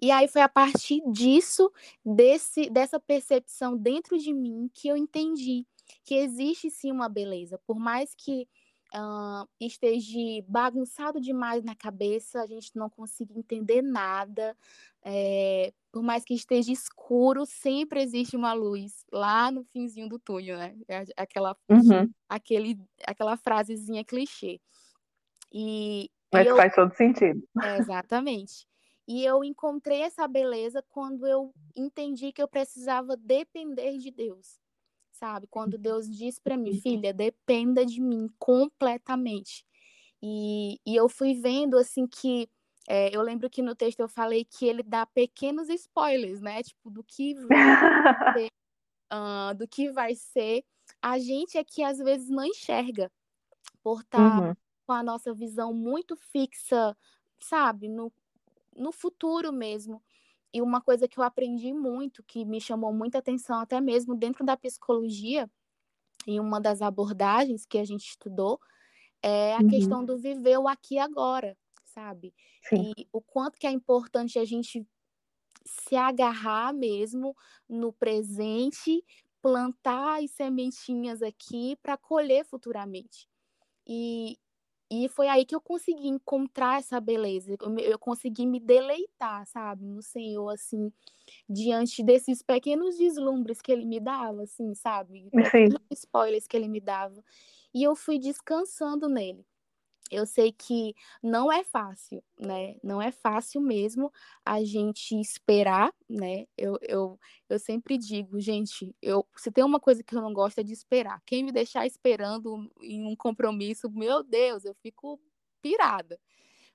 E 0.01 0.11
aí 0.11 0.27
foi 0.27 0.41
a 0.41 0.49
partir 0.49 1.01
disso, 1.11 1.71
desse, 2.05 2.69
dessa 2.69 2.99
percepção 2.99 3.77
dentro 3.77 4.17
de 4.17 4.33
mim, 4.33 4.69
que 4.73 4.87
eu 4.87 4.97
entendi 4.97 5.65
que 6.03 6.15
existe 6.15 6.69
sim 6.69 6.91
uma 6.91 7.09
beleza. 7.09 7.59
Por 7.65 7.79
mais 7.79 8.13
que 8.15 8.47
uh, 8.93 9.47
esteja 9.59 10.19
bagunçado 10.47 11.19
demais 11.19 11.63
na 11.63 11.75
cabeça, 11.75 12.41
a 12.41 12.47
gente 12.47 12.75
não 12.75 12.89
consiga 12.89 13.37
entender 13.37 13.81
nada. 13.81 14.55
É, 15.03 15.73
por 15.97 16.03
mais 16.03 16.23
que 16.23 16.35
esteja 16.35 16.71
escuro, 16.71 17.43
sempre 17.43 18.03
existe 18.03 18.35
uma 18.35 18.53
luz 18.53 19.03
lá 19.11 19.49
no 19.49 19.63
finzinho 19.63 20.07
do 20.07 20.19
túnel, 20.19 20.55
né? 20.55 20.77
É 20.87 21.03
aquela, 21.17 21.57
uhum. 21.67 22.07
aquele, 22.29 22.79
aquela 23.03 23.35
frasezinha 23.35 24.05
clichê. 24.05 24.61
E, 25.51 26.07
Mas 26.31 26.45
eu, 26.45 26.55
faz 26.55 26.75
todo 26.75 26.93
sentido. 26.93 27.41
É, 27.63 27.79
exatamente. 27.79 28.67
E 29.07 29.25
eu 29.25 29.43
encontrei 29.43 30.03
essa 30.03 30.27
beleza 30.27 30.85
quando 30.87 31.25
eu 31.25 31.51
entendi 31.75 32.31
que 32.31 32.43
eu 32.43 32.47
precisava 32.47 33.17
depender 33.17 33.97
de 33.97 34.11
Deus 34.11 34.59
sabe? 35.13 35.47
Quando 35.47 35.79
Deus 35.79 36.07
diz 36.07 36.37
para 36.37 36.55
mim, 36.55 36.79
filha, 36.79 37.11
dependa 37.11 37.83
de 37.83 37.99
mim 37.99 38.29
completamente. 38.37 39.65
E, 40.21 40.79
e 40.85 40.95
eu 40.95 41.09
fui 41.09 41.33
vendo, 41.33 41.75
assim, 41.75 42.05
que 42.05 42.47
é, 42.87 43.13
eu 43.13 43.21
lembro 43.21 43.49
que 43.49 43.61
no 43.61 43.75
texto 43.75 43.99
eu 43.99 44.07
falei 44.07 44.45
que 44.45 44.65
ele 44.65 44.81
dá 44.81 45.05
pequenos 45.05 45.67
spoilers, 45.67 46.39
né? 46.39 46.63
Tipo, 46.63 46.89
do 46.89 47.03
que 47.03 47.33
vai 47.33 47.57
ser, 48.37 48.51
uh, 49.11 49.53
do 49.55 49.67
que 49.67 49.91
vai 49.91 50.15
ser. 50.15 50.63
A 51.01 51.19
gente 51.19 51.57
é 51.57 51.63
que 51.65 51.83
às 51.83 51.97
vezes 51.97 52.29
não 52.29 52.45
enxerga, 52.45 53.11
por 53.83 54.01
estar 54.01 54.17
tá 54.17 54.47
uhum. 54.47 54.55
com 54.85 54.93
a 54.93 55.03
nossa 55.03 55.33
visão 55.33 55.73
muito 55.73 56.15
fixa, 56.15 56.95
sabe? 57.37 57.89
No, 57.89 58.11
no 58.73 58.93
futuro 58.93 59.51
mesmo. 59.51 60.01
E 60.53 60.61
uma 60.61 60.79
coisa 60.79 61.09
que 61.09 61.19
eu 61.19 61.23
aprendi 61.23 61.73
muito, 61.73 62.23
que 62.23 62.45
me 62.45 62.61
chamou 62.61 62.93
muita 62.93 63.17
atenção, 63.17 63.59
até 63.59 63.81
mesmo 63.81 64.15
dentro 64.15 64.45
da 64.45 64.55
psicologia, 64.55 65.49
em 66.25 66.39
uma 66.39 66.61
das 66.61 66.81
abordagens 66.81 67.65
que 67.65 67.77
a 67.77 67.83
gente 67.83 68.07
estudou, 68.07 68.61
é 69.21 69.55
a 69.55 69.59
uhum. 69.59 69.67
questão 69.67 70.05
do 70.05 70.17
viver 70.17 70.57
o 70.57 70.69
aqui 70.69 70.95
e 70.95 70.99
agora, 70.99 71.57
sabe? 71.97 72.31
Sim. 72.69 72.93
E 72.95 73.07
o 73.11 73.19
quanto 73.19 73.57
que 73.57 73.65
é 73.65 73.71
importante 73.71 74.37
a 74.37 74.45
gente 74.45 74.85
se 75.65 75.95
agarrar 75.95 76.71
mesmo 76.71 77.35
no 77.67 77.91
presente, 77.91 79.03
plantar 79.41 80.23
as 80.23 80.29
sementinhas 80.31 81.23
aqui 81.23 81.75
para 81.81 81.97
colher 81.97 82.45
futuramente. 82.45 83.27
E, 83.85 84.37
e 84.91 85.09
foi 85.09 85.27
aí 85.27 85.43
que 85.43 85.55
eu 85.55 85.59
consegui 85.59 86.07
encontrar 86.07 86.77
essa 86.77 86.99
beleza, 87.01 87.51
eu, 87.59 87.79
eu 87.79 87.97
consegui 87.97 88.45
me 88.45 88.59
deleitar, 88.59 89.47
sabe, 89.47 89.83
no 89.83 90.03
Senhor, 90.03 90.49
assim, 90.49 90.93
diante 91.49 92.03
desses 92.03 92.43
pequenos 92.43 92.95
deslumbres 92.95 93.59
que 93.59 93.71
Ele 93.71 93.85
me 93.85 93.99
dava, 93.99 94.43
assim, 94.43 94.75
sabe, 94.75 95.29
pequenos 95.31 95.81
spoilers 95.91 96.45
que 96.47 96.55
Ele 96.55 96.67
me 96.67 96.79
dava, 96.79 97.23
e 97.73 97.81
eu 97.81 97.95
fui 97.95 98.19
descansando 98.19 99.09
nele 99.09 99.43
eu 100.11 100.25
sei 100.25 100.51
que 100.51 100.95
não 101.21 101.51
é 101.51 101.63
fácil, 101.63 102.23
né? 102.39 102.75
Não 102.83 103.01
é 103.01 103.11
fácil 103.11 103.61
mesmo 103.61 104.11
a 104.45 104.63
gente 104.63 105.19
esperar, 105.19 105.93
né? 106.09 106.45
Eu, 106.57 106.77
eu, 106.81 107.19
eu 107.49 107.59
sempre 107.59 107.97
digo, 107.97 108.39
gente, 108.39 108.95
eu, 109.01 109.27
se 109.35 109.51
tem 109.51 109.63
uma 109.63 109.79
coisa 109.79 110.03
que 110.03 110.15
eu 110.15 110.21
não 110.21 110.33
gosto 110.33 110.59
é 110.59 110.63
de 110.63 110.73
esperar. 110.73 111.21
Quem 111.25 111.43
me 111.43 111.51
deixar 111.51 111.85
esperando 111.85 112.71
em 112.81 113.05
um 113.05 113.15
compromisso, 113.15 113.89
meu 113.89 114.23
Deus, 114.23 114.65
eu 114.65 114.73
fico 114.75 115.19
pirada. 115.61 116.19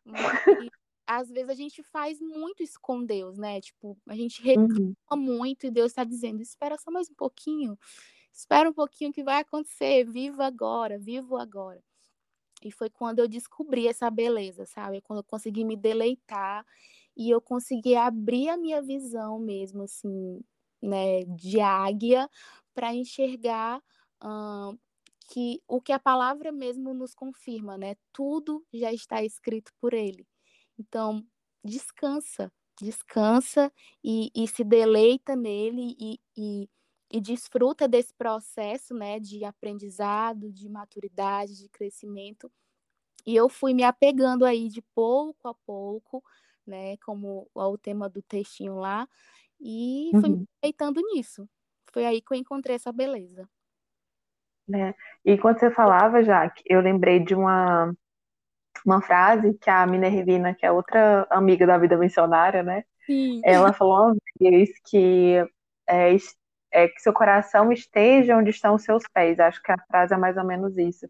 Mas, 0.04 0.20
às 1.06 1.28
vezes 1.30 1.50
a 1.50 1.54
gente 1.54 1.82
faz 1.82 2.20
muito 2.20 2.62
isso 2.62 2.78
com 2.80 3.04
Deus, 3.04 3.38
né? 3.38 3.60
Tipo, 3.60 3.96
a 4.06 4.14
gente 4.14 4.42
reclama 4.42 4.94
uhum. 5.12 5.16
muito 5.16 5.66
e 5.66 5.70
Deus 5.70 5.92
está 5.92 6.04
dizendo: 6.04 6.42
espera 6.42 6.76
só 6.78 6.90
mais 6.90 7.10
um 7.10 7.14
pouquinho, 7.14 7.78
espera 8.32 8.68
um 8.68 8.72
pouquinho 8.72 9.12
que 9.12 9.24
vai 9.24 9.40
acontecer, 9.40 10.04
viva 10.04 10.44
agora, 10.44 10.98
vivo 10.98 11.36
agora. 11.36 11.82
E 12.68 12.72
foi 12.72 12.90
quando 12.90 13.18
eu 13.20 13.28
descobri 13.28 13.88
essa 13.88 14.10
beleza, 14.10 14.66
sabe? 14.66 15.00
Quando 15.02 15.20
eu 15.20 15.24
consegui 15.24 15.64
me 15.64 15.76
deleitar 15.76 16.64
e 17.16 17.30
eu 17.30 17.40
consegui 17.40 17.94
abrir 17.96 18.48
a 18.48 18.56
minha 18.56 18.82
visão 18.82 19.38
mesmo, 19.38 19.82
assim, 19.84 20.40
né, 20.82 21.24
de 21.24 21.60
águia, 21.60 22.28
para 22.74 22.94
enxergar 22.94 23.82
que 25.28 25.62
o 25.68 25.80
que 25.80 25.92
a 25.92 25.98
palavra 25.98 26.52
mesmo 26.52 26.92
nos 26.94 27.14
confirma, 27.14 27.78
né? 27.78 27.96
Tudo 28.12 28.64
já 28.72 28.92
está 28.92 29.22
escrito 29.22 29.72
por 29.80 29.94
ele. 29.94 30.26
Então, 30.78 31.24
descansa, 31.64 32.52
descansa 32.80 33.72
e, 34.04 34.30
e 34.34 34.46
se 34.48 34.64
deleita 34.64 35.36
nele 35.36 35.96
e, 35.98 36.20
e, 36.36 36.68
e, 37.12 37.20
desfruta 37.20 37.86
desse 37.86 38.14
processo, 38.14 38.94
né, 38.94 39.20
de 39.20 39.44
aprendizado, 39.44 40.50
de 40.50 40.68
maturidade, 40.68 41.58
de 41.58 41.68
crescimento. 41.68 42.50
E 43.26 43.36
eu 43.36 43.48
fui 43.48 43.74
me 43.74 43.84
apegando 43.84 44.44
aí 44.44 44.68
de 44.68 44.80
pouco 44.94 45.48
a 45.48 45.54
pouco, 45.54 46.24
né, 46.66 46.96
como 46.98 47.48
o 47.54 47.78
tema 47.78 48.08
do 48.08 48.22
textinho 48.22 48.76
lá, 48.76 49.06
e 49.60 50.10
fui 50.12 50.30
uhum. 50.30 50.38
me 50.38 50.48
deitando 50.62 51.00
nisso. 51.12 51.48
Foi 51.92 52.06
aí 52.06 52.22
que 52.22 52.32
eu 52.32 52.38
encontrei 52.38 52.76
essa 52.76 52.90
beleza. 52.90 53.48
Né? 54.66 54.94
E 55.24 55.36
quando 55.36 55.60
você 55.60 55.70
falava, 55.70 56.24
Jaque, 56.24 56.62
eu 56.66 56.80
lembrei 56.80 57.20
de 57.20 57.34
uma 57.34 57.92
uma 58.86 59.02
frase 59.02 59.54
que 59.58 59.70
a 59.70 59.86
Minervina, 59.86 60.54
que 60.54 60.66
é 60.66 60.72
outra 60.72 61.26
amiga 61.30 61.66
da 61.66 61.78
vida 61.78 61.96
missionária, 61.96 62.62
né? 62.62 62.84
Sim. 63.06 63.40
Ela 63.44 63.72
falou 63.72 64.06
uma 64.06 64.16
vez 64.40 64.70
que 64.84 65.36
é, 65.86 66.16
é, 66.72 66.88
que 66.88 67.00
seu 67.00 67.12
coração 67.12 67.72
esteja 67.72 68.36
onde 68.36 68.50
estão 68.50 68.74
os 68.74 68.84
seus 68.84 69.04
pés. 69.12 69.38
Acho 69.38 69.62
que 69.62 69.72
a 69.72 69.78
frase 69.86 70.14
é 70.14 70.16
mais 70.16 70.36
ou 70.36 70.44
menos 70.44 70.76
isso. 70.78 71.06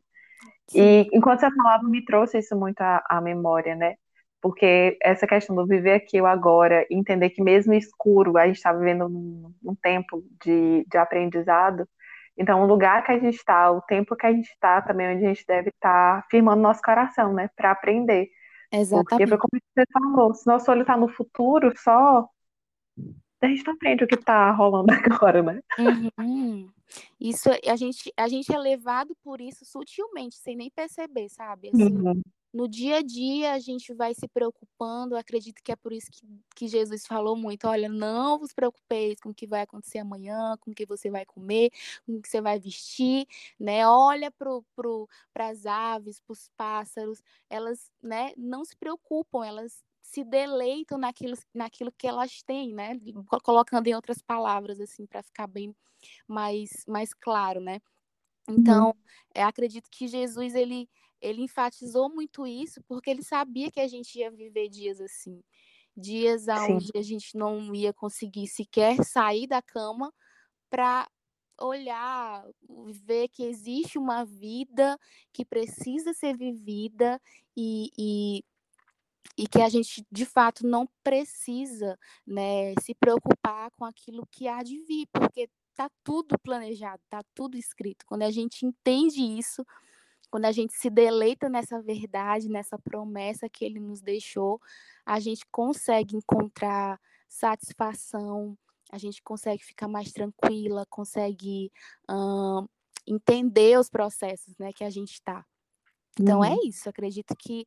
E 0.75 1.09
enquanto 1.13 1.41
você 1.41 1.51
falava, 1.55 1.85
me 1.85 2.05
trouxe 2.05 2.39
isso 2.39 2.57
muito 2.57 2.81
à, 2.81 3.03
à 3.09 3.21
memória, 3.21 3.75
né? 3.75 3.95
Porque 4.41 4.99
essa 5.03 5.27
questão 5.27 5.55
do 5.55 5.67
viver 5.67 5.95
aqui 5.95 6.21
o 6.21 6.27
agora, 6.27 6.87
entender 6.91 7.31
que 7.31 7.43
mesmo 7.43 7.75
escuro, 7.75 8.37
a 8.37 8.47
gente 8.47 8.57
está 8.57 8.73
vivendo 8.73 9.09
num, 9.09 9.55
num 9.63 9.75
tempo 9.77 10.25
de, 10.45 10.85
de 10.91 10.99
aprendizado, 10.99 11.87
então, 12.37 12.63
o 12.63 12.67
lugar 12.67 13.05
que 13.05 13.13
a 13.13 13.19
gente 13.19 13.37
está, 13.37 13.71
o 13.71 13.83
tempo 13.83 14.17
que 14.17 14.27
a 14.27 14.33
gente 14.33 14.49
está, 14.49 14.81
também 14.81 15.15
onde 15.15 15.25
a 15.25 15.29
gente 15.29 15.45
deve 15.47 15.69
estar 15.69 16.23
tá 16.23 16.27
firmando 16.31 16.63
nosso 16.63 16.81
coração, 16.83 17.33
né? 17.33 17.49
Para 17.55 17.71
aprender. 17.73 18.31
Exatamente. 18.73 19.29
Porque, 19.29 19.37
como 19.37 19.63
você 19.75 19.85
falou, 19.93 20.35
se 20.35 20.47
nosso 20.47 20.71
olho 20.71 20.81
está 20.83 20.97
no 20.97 21.09
futuro 21.09 21.73
só, 21.77 22.27
a 23.43 23.49
gente 23.49 23.67
não 23.67 23.75
aprende 23.75 24.05
o 24.05 24.07
que 24.07 24.15
está 24.15 24.51
rolando 24.53 24.87
agora, 25.23 25.43
né? 25.43 25.63
Uhum. 26.19 26.71
Isso, 27.21 27.49
a 27.67 27.77
gente, 27.77 28.13
a 28.17 28.29
gente 28.29 28.53
é 28.53 28.59
levado 28.59 29.17
por 29.23 29.41
isso 29.41 29.65
sutilmente, 29.65 30.37
sem 30.37 30.57
nem 30.57 30.71
perceber, 30.71 31.29
sabe? 31.29 31.69
Assim, 31.69 31.85
uhum 31.85 32.23
no 32.53 32.69
dia 32.69 32.99
a 32.99 33.03
dia 33.03 33.53
a 33.55 33.59
gente 33.59 33.95
vai 33.95 34.15
se 34.15 34.29
preocupando. 34.29 35.17
Acredito 35.17 35.63
que 35.65 35.73
é 35.73 35.77
por 35.77 35.93
isso 35.93 36.11
que, 36.11 36.27
que 36.55 36.69
Jesus 36.69 37.07
falou 37.07 37.35
muito: 37.35 37.67
olha, 37.67 37.89
não 37.89 38.39
vos 38.39 38.53
preocupeis 38.53 39.19
com 39.21 39.31
o 39.31 39.35
que 39.35 39.47
vai 39.47 39.63
acontecer 39.63 39.99
amanhã, 39.99 40.57
com 40.61 40.71
o 40.71 40.75
que 40.75 40.85
você 40.85 41.11
vai 41.11 41.25
comer, 41.25 41.71
com 42.07 42.17
o 42.17 42.23
que 42.23 42.29
você 42.29 42.41
vai 42.41 42.59
vestir, 42.61 43.27
né? 43.59 43.87
Olha 43.87 44.31
para 44.31 44.51
pro, 44.77 45.09
as 45.35 45.65
aves, 45.67 46.21
para 46.21 46.33
os 46.33 46.49
pássaros, 46.57 47.23
elas 47.49 47.91
né, 48.03 48.33
não 48.37 48.65
se 48.65 48.77
preocupam, 48.77 49.45
elas 49.45 49.83
se 50.03 50.25
deleitam 50.25 50.99
naquilo, 50.99 51.37
naquilo 51.55 51.93
que 51.93 52.07
elas 52.07 52.43
têm, 52.43 52.75
né? 52.75 52.99
Colocando 53.43 53.87
em 53.87 53.95
outras 53.95 54.21
palavras, 54.21 54.81
assim, 54.81 55.07
para 55.07 55.23
ficar 55.23 55.47
bem 55.47 55.75
mais, 56.27 56.85
mais 56.87 57.15
claro, 57.15 57.61
né? 57.61 57.81
Então, 58.49 58.89
uhum. 58.89 59.43
acredito 59.45 59.89
que 59.91 60.09
Jesus, 60.09 60.55
ele 60.55 60.89
ele 61.23 61.43
enfatizou 61.43 62.13
muito 62.13 62.45
isso 62.45 62.83
porque 62.83 63.09
ele 63.09 63.23
sabia 63.23 63.71
que 63.71 63.81
a 63.81 63.87
gente 63.87 64.19
ia 64.19 64.31
viver 64.31 64.69
dias 64.69 65.01
assim. 65.01 65.41
Dias 65.97 66.47
onde 66.49 66.91
a 66.97 67.03
gente 67.03 67.37
não 67.37 67.73
ia 67.75 67.93
conseguir 67.93 68.49
sequer 68.49 69.05
sair 69.05 69.47
da 69.47 69.63
cama 69.63 70.13
para 70.69 71.09
olhar, 71.61 72.45
ver 73.05 73.29
que 73.29 73.45
existe 73.45 73.99
uma 73.99 74.25
vida 74.25 74.99
que 75.33 75.45
precisa 75.45 76.13
ser 76.13 76.37
vivida 76.37 77.21
e, 77.57 77.91
e, 77.97 78.45
e, 79.37 79.47
que 79.47 79.61
a 79.61 79.69
gente 79.69 80.05
de 80.11 80.27
fato 80.27 80.67
não 80.67 80.89
precisa 81.03 81.99
né, 82.27 82.75
se 82.81 82.95
preocupar 82.95 83.71
com 83.73 83.85
aquilo 83.85 84.27
que 84.31 84.47
há 84.49 84.63
de 84.63 84.79
vir, 84.85 85.07
porque 85.13 85.49
está 85.71 85.91
tudo 86.05 86.39
planejado, 86.39 87.01
está 87.05 87.23
tudo 87.35 87.57
escrito. 87.57 88.05
Quando 88.07 88.23
a 88.23 88.31
gente 88.31 88.67
entende 88.67 89.23
isso, 89.23 89.65
quando 90.31 90.45
a 90.45 90.53
gente 90.53 90.75
se 90.75 90.89
deleita 90.89 91.49
nessa 91.49 91.81
verdade, 91.81 92.49
nessa 92.49 92.79
promessa 92.79 93.49
que 93.49 93.65
ele 93.65 93.81
nos 93.81 94.01
deixou, 94.01 94.61
a 95.05 95.19
gente 95.19 95.45
consegue 95.51 96.17
encontrar 96.17 97.01
satisfação, 97.29 98.57
a 98.91 98.99
gente 98.99 99.23
consegue 99.23 99.65
ficar 99.65 99.89
mais 99.89 100.13
tranquila, 100.13 100.87
consegue 100.89 101.73
hum, 102.11 102.67
entender 103.07 103.79
os 103.79 103.89
processos 103.89 104.57
né, 104.59 104.73
que 104.73 104.85
a 104.85 104.91
gente 104.91 105.13
está. 105.13 105.45
Então 106.19 106.45
é 106.45 106.51
uhum. 106.51 106.61
é 106.63 106.67
isso, 106.67 106.89
acredito 106.89 107.35
que 107.37 107.67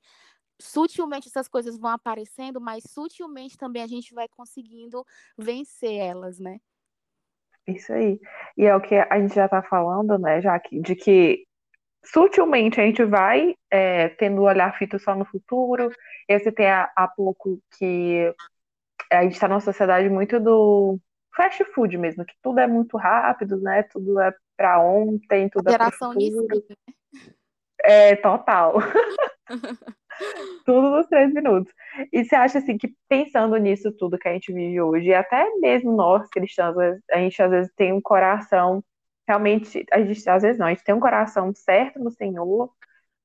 sutilmente 0.59 1.27
essas 1.27 1.47
coisas 1.47 1.77
vão 1.77 1.91
aparecendo, 1.91 2.61
mas 2.61 2.83
sutilmente 2.87 3.57
também 3.57 3.83
a 3.83 3.87
gente 3.87 4.13
vai 4.13 4.27
conseguindo 4.27 5.05
vencer 5.37 5.95
elas, 5.95 6.39
né? 6.39 6.59
Isso 7.67 7.91
aí. 7.91 8.19
E 8.57 8.65
é 8.65 8.75
o 8.75 8.81
que 8.81 8.95
a 8.95 9.19
gente 9.19 9.35
já 9.35 9.45
está 9.45 9.61
falando, 9.63 10.17
né, 10.19 10.41
já 10.41 10.59
que, 10.59 10.79
de 10.79 10.95
que 10.95 11.45
sutilmente 12.03 12.79
a 12.79 12.85
gente 12.85 13.03
vai 13.03 13.55
é, 13.71 14.09
tendo 14.09 14.41
o 14.41 14.45
olhar 14.45 14.77
fito 14.77 14.99
só 14.99 15.15
no 15.15 15.25
futuro. 15.25 15.91
E 16.29 16.39
você 16.39 16.51
tem 16.51 16.67
há, 16.67 16.91
há 16.95 17.07
pouco 17.07 17.59
que 17.77 18.33
a 19.11 19.23
gente 19.23 19.33
está 19.33 19.47
numa 19.47 19.59
sociedade 19.59 20.09
muito 20.09 20.39
do 20.39 20.99
fast 21.35 21.63
food 21.73 21.97
mesmo, 21.97 22.25
que 22.25 22.35
tudo 22.41 22.59
é 22.59 22.67
muito 22.67 22.97
rápido, 22.97 23.57
né? 23.57 23.83
Tudo 23.83 24.19
é 24.19 24.33
para 24.55 24.79
ontem, 24.79 25.49
tudo 25.49 25.69
é 25.69 25.77
para 25.77 25.91
futuro. 25.91 26.47
Né? 26.69 26.75
É, 27.83 28.15
total. 28.15 28.75
tudo 30.65 30.89
nos 30.91 31.07
três 31.07 31.33
minutos. 31.33 31.73
E 32.11 32.23
você 32.23 32.35
acha 32.35 32.59
assim 32.59 32.77
que 32.77 32.93
pensando 33.07 33.55
nisso 33.57 33.91
tudo 33.91 34.17
que 34.17 34.27
a 34.27 34.33
gente 34.33 34.53
vive 34.53 34.81
hoje, 34.81 35.07
e 35.07 35.13
até 35.13 35.49
mesmo 35.57 35.95
nós 35.95 36.27
cristãos, 36.29 36.75
a 37.11 37.17
gente 37.17 37.41
às 37.41 37.51
vezes 37.51 37.71
tem 37.75 37.93
um 37.93 38.01
coração 38.01 38.83
realmente, 39.27 39.85
a 39.91 40.01
gente, 40.01 40.29
às 40.29 40.43
vezes 40.43 40.59
não, 40.59 40.67
a 40.67 40.69
gente 40.69 40.83
tem 40.83 40.95
um 40.95 40.99
coração 40.99 41.53
certo 41.53 41.99
no 41.99 42.11
Senhor, 42.11 42.71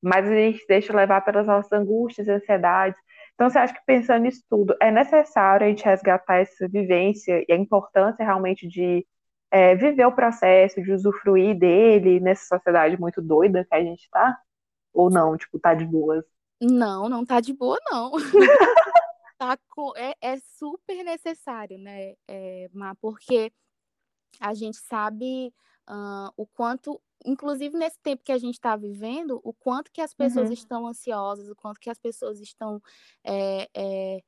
mas 0.02 0.26
a 0.26 0.34
gente 0.34 0.64
deixa 0.66 0.96
levar 0.96 1.20
pelas 1.22 1.46
nossas 1.46 1.72
angústias 1.72 2.28
ansiedades. 2.28 2.98
Então, 3.34 3.48
você 3.50 3.58
acha 3.58 3.74
que 3.74 3.80
pensando 3.86 4.22
nisso 4.22 4.42
tudo, 4.48 4.74
é 4.80 4.90
necessário 4.90 5.66
a 5.66 5.70
gente 5.70 5.84
resgatar 5.84 6.38
essa 6.38 6.68
vivência 6.68 7.44
e 7.48 7.52
a 7.52 7.56
importância 7.56 8.24
realmente 8.24 8.66
de 8.68 9.06
é, 9.50 9.74
viver 9.74 10.06
o 10.06 10.12
processo, 10.12 10.82
de 10.82 10.92
usufruir 10.92 11.58
dele 11.58 12.20
nessa 12.20 12.44
sociedade 12.56 12.98
muito 13.00 13.20
doida 13.22 13.64
que 13.64 13.74
a 13.74 13.82
gente 13.82 14.08
tá? 14.10 14.38
Ou 14.92 15.10
não, 15.10 15.36
tipo, 15.36 15.58
tá 15.58 15.74
de 15.74 15.84
boas? 15.84 16.24
Não, 16.60 17.08
não 17.08 17.24
tá 17.24 17.40
de 17.40 17.52
boa, 17.52 17.78
não. 17.90 18.12
tá 19.38 19.56
com, 19.70 19.92
é, 19.96 20.14
é, 20.20 20.38
super 20.38 21.02
necessário, 21.02 21.78
né, 21.78 22.14
é, 22.28 22.68
Má? 22.72 22.94
Porque 22.96 23.50
a 24.38 24.52
gente 24.54 24.76
sabe 24.76 25.52
uh, 25.88 26.32
o 26.36 26.46
quanto, 26.46 27.00
inclusive 27.24 27.76
nesse 27.76 27.98
tempo 28.00 28.22
que 28.22 28.32
a 28.32 28.38
gente 28.38 28.54
está 28.54 28.76
vivendo, 28.76 29.40
o 29.42 29.52
quanto 29.52 29.90
que 29.90 30.00
as 30.00 30.14
pessoas 30.14 30.48
uhum. 30.48 30.54
estão 30.54 30.86
ansiosas, 30.86 31.48
o 31.48 31.56
quanto 31.56 31.80
que 31.80 31.90
as 31.90 31.98
pessoas 31.98 32.40
estão, 32.40 32.80
é, 33.24 33.68
é, 33.74 34.20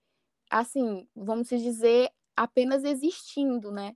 assim, 0.51 1.07
vamos 1.15 1.49
dizer, 1.49 2.11
apenas 2.37 2.85
existindo, 2.85 3.71
né? 3.71 3.95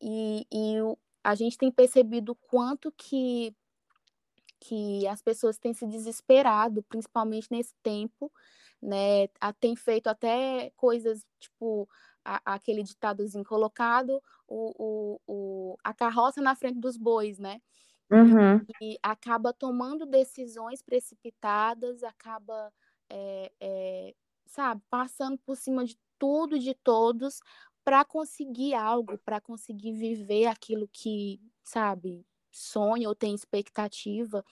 E, 0.00 0.46
e 0.52 0.76
a 1.24 1.34
gente 1.34 1.56
tem 1.56 1.70
percebido 1.70 2.32
o 2.32 2.36
quanto 2.36 2.92
que 2.92 3.54
que 4.66 5.06
as 5.06 5.22
pessoas 5.22 5.58
têm 5.58 5.72
se 5.72 5.86
desesperado, 5.86 6.82
principalmente 6.84 7.48
nesse 7.50 7.74
tempo, 7.82 8.32
né? 8.82 9.28
Tem 9.60 9.76
feito 9.76 10.08
até 10.08 10.70
coisas 10.76 11.24
tipo 11.38 11.88
a, 12.24 12.54
aquele 12.54 12.82
ditadozinho 12.82 13.44
colocado 13.44 14.20
o, 14.48 14.72
o, 14.78 15.20
o, 15.26 15.76
a 15.84 15.94
carroça 15.94 16.40
na 16.40 16.54
frente 16.54 16.80
dos 16.80 16.96
bois, 16.96 17.38
né? 17.38 17.60
Uhum. 18.10 18.64
E, 18.80 18.98
acaba 19.02 19.52
tomando 19.52 20.06
decisões 20.06 20.82
precipitadas, 20.82 22.02
acaba, 22.02 22.72
é, 23.10 23.52
é, 23.60 24.14
sabe, 24.46 24.82
passando 24.90 25.38
por 25.38 25.56
cima 25.56 25.84
de 25.84 25.98
tudo, 26.18 26.58
de 26.58 26.74
todos, 26.74 27.40
para 27.84 28.04
conseguir 28.04 28.74
algo, 28.74 29.18
para 29.18 29.40
conseguir 29.40 29.92
viver 29.92 30.46
aquilo 30.46 30.88
que, 30.92 31.40
sabe, 31.64 32.24
sonha 32.56 33.08
ou 33.08 33.14
tem 33.14 33.34
expectativa 33.34 34.44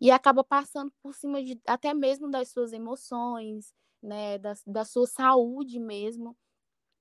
e 0.00 0.10
acaba 0.10 0.44
passando 0.44 0.92
por 1.02 1.14
cima 1.14 1.42
de 1.44 1.60
até 1.66 1.94
mesmo 1.94 2.30
das 2.30 2.50
suas 2.50 2.72
emoções, 2.72 3.74
né, 4.02 4.38
da, 4.38 4.54
da 4.66 4.84
sua 4.84 5.06
saúde 5.06 5.80
mesmo. 5.80 6.36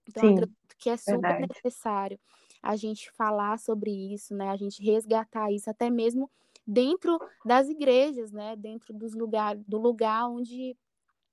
Então, 0.08 0.26
Sim, 0.26 0.30
acredito 0.30 0.76
que 0.78 0.90
é 0.90 0.98
super 0.98 1.36
verdade. 1.40 1.48
necessário 1.50 2.20
a 2.62 2.76
gente 2.76 3.12
falar 3.12 3.60
sobre 3.60 3.92
isso, 4.14 4.36
né, 4.36 4.50
a 4.50 4.58
gente 4.58 4.84
resgatar 4.84 5.52
isso 5.52 5.70
até 5.70 5.90
mesmo 5.90 6.30
dentro 6.66 7.22
das 7.44 7.70
igrejas, 7.70 8.32
né, 8.32 8.56
dentro 8.56 8.94
dos 8.94 9.14
lugar, 9.16 9.56
do 9.58 9.78
lugar 9.78 10.28
onde 10.30 10.78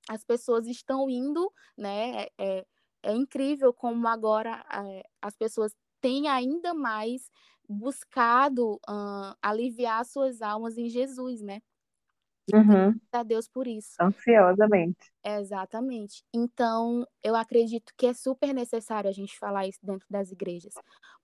as 0.09 0.23
pessoas 0.23 0.67
estão 0.67 1.09
indo, 1.09 1.51
né, 1.77 2.25
é, 2.25 2.31
é, 2.59 2.65
é 3.03 3.13
incrível 3.13 3.73
como 3.73 4.07
agora 4.07 4.65
é, 4.73 5.03
as 5.21 5.35
pessoas 5.35 5.73
têm 6.01 6.27
ainda 6.27 6.73
mais 6.73 7.29
buscado 7.67 8.75
uh, 8.89 9.35
aliviar 9.41 10.03
suas 10.05 10.41
almas 10.41 10.77
em 10.77 10.89
Jesus, 10.89 11.41
né? 11.41 11.61
Uhum. 12.53 12.99
A 13.11 13.23
Deus 13.23 13.47
por 13.47 13.67
isso. 13.67 13.95
Ansiosamente. 14.01 15.11
Exatamente. 15.23 16.25
Então, 16.33 17.07
eu 17.23 17.35
acredito 17.35 17.93
que 17.95 18.07
é 18.07 18.13
super 18.13 18.53
necessário 18.53 19.09
a 19.09 19.13
gente 19.13 19.37
falar 19.37 19.67
isso 19.67 19.79
dentro 19.81 20.05
das 20.09 20.31
igrejas, 20.31 20.73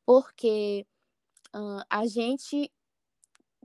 porque 0.06 0.86
uh, 1.54 1.84
a 1.90 2.06
gente, 2.08 2.72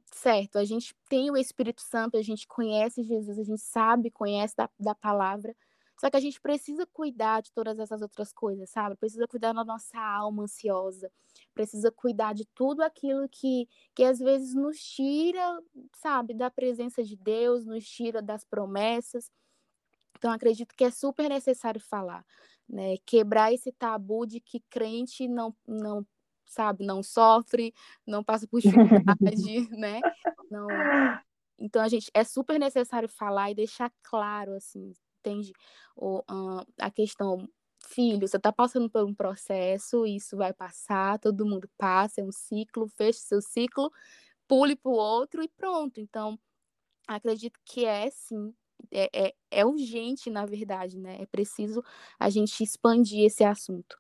certo, 0.06 0.58
a 0.58 0.64
gente 0.64 0.96
tem 1.08 1.30
o 1.30 1.36
Espírito 1.36 1.80
Santo, 1.80 2.16
a 2.16 2.22
gente 2.22 2.46
conhece 2.48 3.04
Jesus, 3.04 3.38
a 3.38 3.44
gente 3.44 3.62
sabe, 3.62 4.10
conhece 4.10 4.56
da, 4.56 4.68
da 4.78 4.94
palavra, 4.94 5.54
só 6.00 6.10
que 6.10 6.16
a 6.16 6.20
gente 6.20 6.40
precisa 6.40 6.86
cuidar 6.92 7.40
de 7.40 7.52
todas 7.52 7.78
essas 7.78 8.02
outras 8.02 8.32
coisas, 8.32 8.68
sabe? 8.68 8.96
Precisa 8.96 9.28
cuidar 9.28 9.52
da 9.52 9.64
nossa 9.64 9.98
alma 9.98 10.42
ansiosa, 10.42 11.10
precisa 11.54 11.90
cuidar 11.90 12.34
de 12.34 12.44
tudo 12.54 12.82
aquilo 12.82 13.28
que, 13.28 13.68
que 13.94 14.04
às 14.04 14.18
vezes 14.18 14.54
nos 14.54 14.78
tira, 14.78 15.62
sabe, 15.96 16.34
da 16.34 16.50
presença 16.50 17.02
de 17.02 17.16
Deus, 17.16 17.64
nos 17.64 17.84
tira 17.86 18.20
das 18.20 18.44
promessas. 18.44 19.30
Então, 20.18 20.32
acredito 20.32 20.74
que 20.74 20.84
é 20.84 20.90
super 20.90 21.28
necessário 21.28 21.80
falar, 21.80 22.24
né? 22.68 22.96
Quebrar 23.06 23.52
esse 23.52 23.72
tabu 23.72 24.26
de 24.26 24.40
que 24.40 24.60
crente 24.70 25.28
não, 25.28 25.54
não 25.66 26.06
sabe, 26.44 26.84
não 26.84 27.02
sofre, 27.02 27.72
não 28.06 28.22
passa 28.22 28.46
por 28.46 28.60
dificuldade, 28.60 29.68
né? 29.78 30.00
Não... 30.50 30.66
Então, 31.58 31.82
a 31.82 31.88
gente 31.88 32.10
é 32.12 32.24
super 32.24 32.58
necessário 32.58 33.08
falar 33.08 33.50
e 33.50 33.54
deixar 33.54 33.92
claro, 34.02 34.54
assim, 34.54 34.92
entende? 35.20 35.52
Uh, 35.96 36.64
a 36.80 36.90
questão, 36.90 37.48
filho, 37.88 38.26
você 38.26 38.36
está 38.36 38.52
passando 38.52 38.90
por 38.90 39.04
um 39.04 39.14
processo, 39.14 40.06
isso 40.06 40.36
vai 40.36 40.52
passar, 40.52 41.18
todo 41.18 41.46
mundo 41.46 41.68
passa, 41.78 42.20
é 42.20 42.24
um 42.24 42.32
ciclo, 42.32 42.88
feche 42.88 43.20
seu 43.20 43.40
ciclo, 43.40 43.90
pule 44.48 44.76
para 44.76 44.90
o 44.90 44.94
outro 44.94 45.42
e 45.42 45.48
pronto. 45.48 46.00
Então, 46.00 46.38
acredito 47.08 47.58
que 47.64 47.84
é 47.84 48.10
sim, 48.10 48.54
é, 48.92 49.28
é, 49.28 49.34
é 49.50 49.66
urgente, 49.66 50.30
na 50.30 50.46
verdade, 50.46 50.98
né? 50.98 51.18
É 51.20 51.26
preciso 51.26 51.82
a 52.18 52.30
gente 52.30 52.62
expandir 52.62 53.24
esse 53.26 53.44
assunto. 53.44 53.96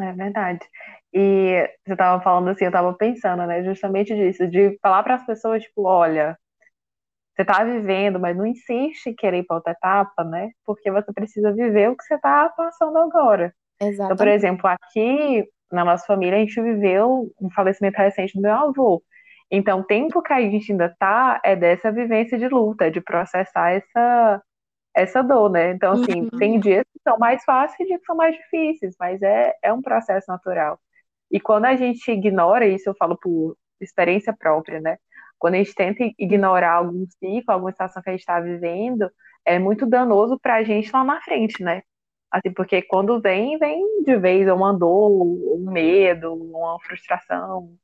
É 0.00 0.12
verdade. 0.12 0.66
E 1.12 1.70
você 1.86 1.92
estava 1.92 2.22
falando 2.22 2.48
assim, 2.48 2.64
eu 2.64 2.70
estava 2.70 2.92
pensando, 2.94 3.46
né, 3.46 3.62
justamente 3.62 4.14
disso, 4.14 4.48
de 4.48 4.76
falar 4.82 5.02
para 5.02 5.14
as 5.14 5.26
pessoas, 5.26 5.62
tipo, 5.62 5.84
olha, 5.84 6.36
você 7.34 7.42
está 7.42 7.64
vivendo, 7.64 8.20
mas 8.20 8.36
não 8.36 8.46
insiste 8.46 9.08
em 9.08 9.14
querer 9.14 9.38
ir 9.38 9.44
para 9.44 9.56
outra 9.56 9.72
etapa, 9.72 10.22
né? 10.24 10.50
Porque 10.64 10.90
você 10.90 11.12
precisa 11.12 11.52
viver 11.52 11.90
o 11.90 11.96
que 11.96 12.04
você 12.04 12.14
está 12.14 12.48
passando 12.50 12.96
agora. 12.98 13.52
Exatamente. 13.80 14.04
Então, 14.04 14.16
por 14.16 14.28
exemplo, 14.28 14.66
aqui 14.68 15.44
na 15.72 15.84
nossa 15.84 16.06
família 16.06 16.36
a 16.36 16.40
gente 16.40 16.60
viveu 16.60 17.30
um 17.40 17.50
falecimento 17.50 17.98
recente 17.98 18.34
do 18.34 18.42
meu 18.42 18.54
avô. 18.54 19.02
Então, 19.50 19.80
o 19.80 19.84
tempo 19.84 20.22
que 20.22 20.32
a 20.32 20.40
gente 20.40 20.72
ainda 20.72 20.86
está 20.86 21.40
é 21.44 21.56
dessa 21.56 21.90
vivência 21.90 22.38
de 22.38 22.48
luta, 22.48 22.90
de 22.90 23.00
processar 23.00 23.72
essa 23.72 24.42
essa 24.96 25.22
dor, 25.22 25.50
né? 25.50 25.72
Então, 25.72 25.94
assim, 25.94 26.22
uhum. 26.22 26.38
tem 26.38 26.60
dias 26.60 26.84
que 26.84 27.00
são 27.02 27.18
mais 27.18 27.42
fáceis 27.42 27.80
e 27.80 27.84
dias 27.84 27.98
que 27.98 28.06
são 28.06 28.14
mais 28.14 28.36
difíceis, 28.36 28.94
mas 28.98 29.20
é, 29.22 29.52
é 29.60 29.72
um 29.72 29.82
processo 29.82 30.30
natural. 30.30 30.78
E 31.30 31.40
quando 31.40 31.64
a 31.64 31.74
gente 31.74 32.08
ignora 32.12 32.64
isso, 32.64 32.88
eu 32.88 32.94
falo 32.94 33.18
por 33.18 33.56
experiência 33.80 34.32
própria, 34.32 34.80
né? 34.80 34.96
Quando 35.38 35.54
a 35.54 35.58
gente 35.58 35.74
tenta 35.74 36.04
ignorar 36.18 36.74
algum 36.74 37.06
ciclo, 37.06 37.44
alguma 37.52 37.70
situação 37.70 38.02
que 38.02 38.10
a 38.10 38.12
gente 38.12 38.20
está 38.20 38.40
vivendo, 38.40 39.10
é 39.44 39.58
muito 39.58 39.86
danoso 39.86 40.38
para 40.38 40.56
a 40.56 40.64
gente 40.64 40.90
lá 40.92 41.04
na 41.04 41.20
frente, 41.20 41.62
né? 41.62 41.82
Assim, 42.30 42.52
porque 42.52 42.82
quando 42.82 43.20
vem, 43.20 43.56
vem 43.58 44.02
de 44.02 44.16
vez 44.16 44.48
uma 44.48 44.72
dor, 44.72 45.10
um 45.56 45.70
medo, 45.70 46.34
uma 46.34 46.78
frustração. 46.80 47.76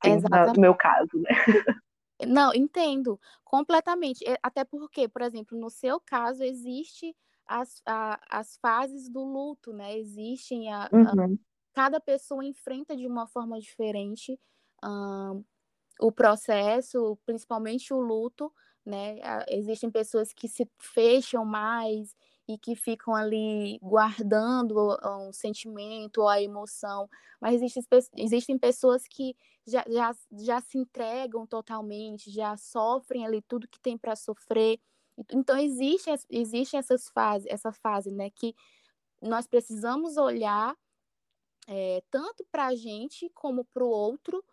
Assim, 0.00 0.22
no 0.54 0.60
meu 0.60 0.74
caso, 0.74 1.10
né? 1.14 1.30
Não, 2.26 2.54
entendo 2.54 3.18
completamente. 3.44 4.24
Até 4.42 4.64
porque, 4.64 5.08
por 5.08 5.22
exemplo, 5.22 5.58
no 5.58 5.68
seu 5.70 6.00
caso, 6.00 6.44
existe 6.44 7.16
as, 7.46 7.82
a, 7.84 8.20
as 8.30 8.56
fases 8.58 9.08
do 9.08 9.24
luto, 9.24 9.72
né? 9.72 9.98
Existem 9.98 10.72
a, 10.72 10.88
uhum. 10.92 11.02
a, 11.02 11.28
cada 11.74 12.00
pessoa 12.00 12.44
enfrenta 12.44 12.96
de 12.96 13.06
uma 13.06 13.26
forma 13.26 13.58
diferente 13.58 14.38
o 16.02 16.10
processo, 16.12 17.16
principalmente 17.24 17.94
o 17.94 18.00
luto, 18.00 18.52
né? 18.84 19.16
Existem 19.48 19.90
pessoas 19.90 20.32
que 20.32 20.48
se 20.48 20.68
fecham 20.78 21.44
mais 21.44 22.14
e 22.48 22.58
que 22.58 22.74
ficam 22.74 23.14
ali 23.14 23.78
guardando 23.80 24.98
um 25.04 25.32
sentimento 25.32 26.22
ou 26.22 26.28
a 26.28 26.42
emoção, 26.42 27.08
mas 27.40 27.62
existem, 27.62 27.84
existem 28.16 28.58
pessoas 28.58 29.06
que 29.06 29.36
já, 29.66 29.84
já, 29.88 30.12
já 30.32 30.60
se 30.60 30.76
entregam 30.76 31.46
totalmente, 31.46 32.30
já 32.32 32.56
sofrem 32.56 33.24
ali 33.24 33.40
tudo 33.42 33.68
que 33.68 33.80
tem 33.80 33.96
para 33.96 34.16
sofrer. 34.16 34.80
Então 35.30 35.56
existe, 35.56 36.10
existe 36.28 36.76
essas 36.76 37.08
fases, 37.10 37.46
essa 37.48 37.70
fase, 37.72 38.10
né, 38.10 38.28
que 38.30 38.54
nós 39.22 39.46
precisamos 39.46 40.16
olhar 40.16 40.76
é, 41.68 42.02
tanto 42.10 42.44
para 42.50 42.66
a 42.66 42.74
gente 42.74 43.30
como 43.30 43.64
para 43.64 43.84
o 43.84 43.88
outro, 43.88 44.44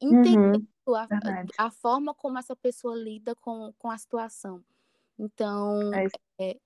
entender 0.00 0.58
uhum 0.58 0.66
a, 0.94 1.66
a, 1.66 1.70
forma 1.70 2.14
como 2.14 2.38
essa 2.38 2.54
pessoa 2.54 2.94
lida 2.94 3.34
com, 3.36 3.72
com 3.78 3.90
a 3.90 3.98
situação. 3.98 4.62
Então, 5.18 5.92
é 5.92 6.06
é, 6.38 6.56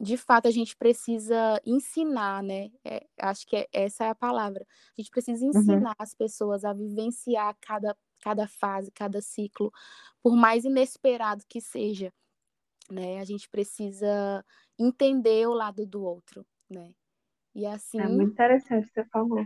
de 0.00 0.16
fato, 0.16 0.46
a 0.46 0.50
gente 0.50 0.76
precisa 0.76 1.60
ensinar, 1.66 2.42
né? 2.42 2.70
É, 2.84 3.04
acho 3.20 3.46
que 3.46 3.56
é, 3.56 3.68
essa 3.72 4.04
é 4.04 4.08
a 4.10 4.14
palavra. 4.14 4.64
A 4.96 5.00
gente 5.00 5.10
precisa 5.10 5.44
uhum. 5.44 5.50
ensinar 5.50 5.90
uhum. 5.90 5.94
as 5.98 6.14
pessoas 6.14 6.64
a 6.64 6.72
vivenciar 6.72 7.56
cada, 7.60 7.96
cada 8.22 8.46
fase, 8.46 8.90
cada 8.92 9.20
ciclo, 9.20 9.72
por 10.22 10.36
mais 10.36 10.64
inesperado 10.64 11.44
que 11.48 11.60
seja. 11.60 12.12
Né? 12.90 13.20
A 13.20 13.24
gente 13.24 13.48
precisa 13.50 14.44
entender 14.78 15.46
o 15.46 15.52
lado 15.52 15.84
do 15.84 16.02
outro, 16.02 16.46
né? 16.70 16.94
E 17.54 17.66
assim. 17.66 18.00
É 18.00 18.08
muito 18.08 18.32
interessante 18.32 18.88
você 18.88 19.04
falou. 19.06 19.44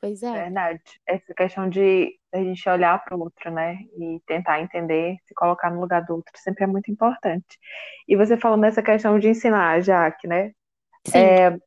Pois 0.00 0.22
é. 0.22 0.32
Verdade. 0.32 0.82
Essa 1.06 1.34
questão 1.34 1.68
de 1.68 2.18
a 2.32 2.38
gente 2.38 2.68
olhar 2.68 3.02
para 3.02 3.16
o 3.16 3.20
outro, 3.20 3.50
né? 3.50 3.78
E 3.98 4.20
tentar 4.26 4.60
entender, 4.60 5.16
se 5.24 5.34
colocar 5.34 5.70
no 5.70 5.80
lugar 5.80 6.04
do 6.04 6.16
outro, 6.16 6.32
sempre 6.36 6.64
é 6.64 6.66
muito 6.66 6.90
importante. 6.90 7.58
E 8.06 8.16
você 8.16 8.36
falou 8.36 8.56
nessa 8.56 8.82
questão 8.82 9.18
de 9.18 9.28
ensinar, 9.28 9.80
Jaque, 9.80 10.26
né? 10.26 10.52
Sim. 11.06 11.18
É, 11.18 11.58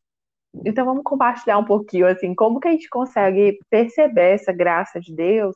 então 0.65 0.85
vamos 0.85 1.03
compartilhar 1.03 1.57
um 1.57 1.65
pouquinho, 1.65 2.07
assim, 2.07 2.33
como 2.35 2.59
que 2.59 2.67
a 2.67 2.71
gente 2.71 2.89
consegue 2.89 3.59
perceber 3.69 4.33
essa 4.33 4.51
graça 4.51 4.99
de 4.99 5.15
Deus 5.15 5.55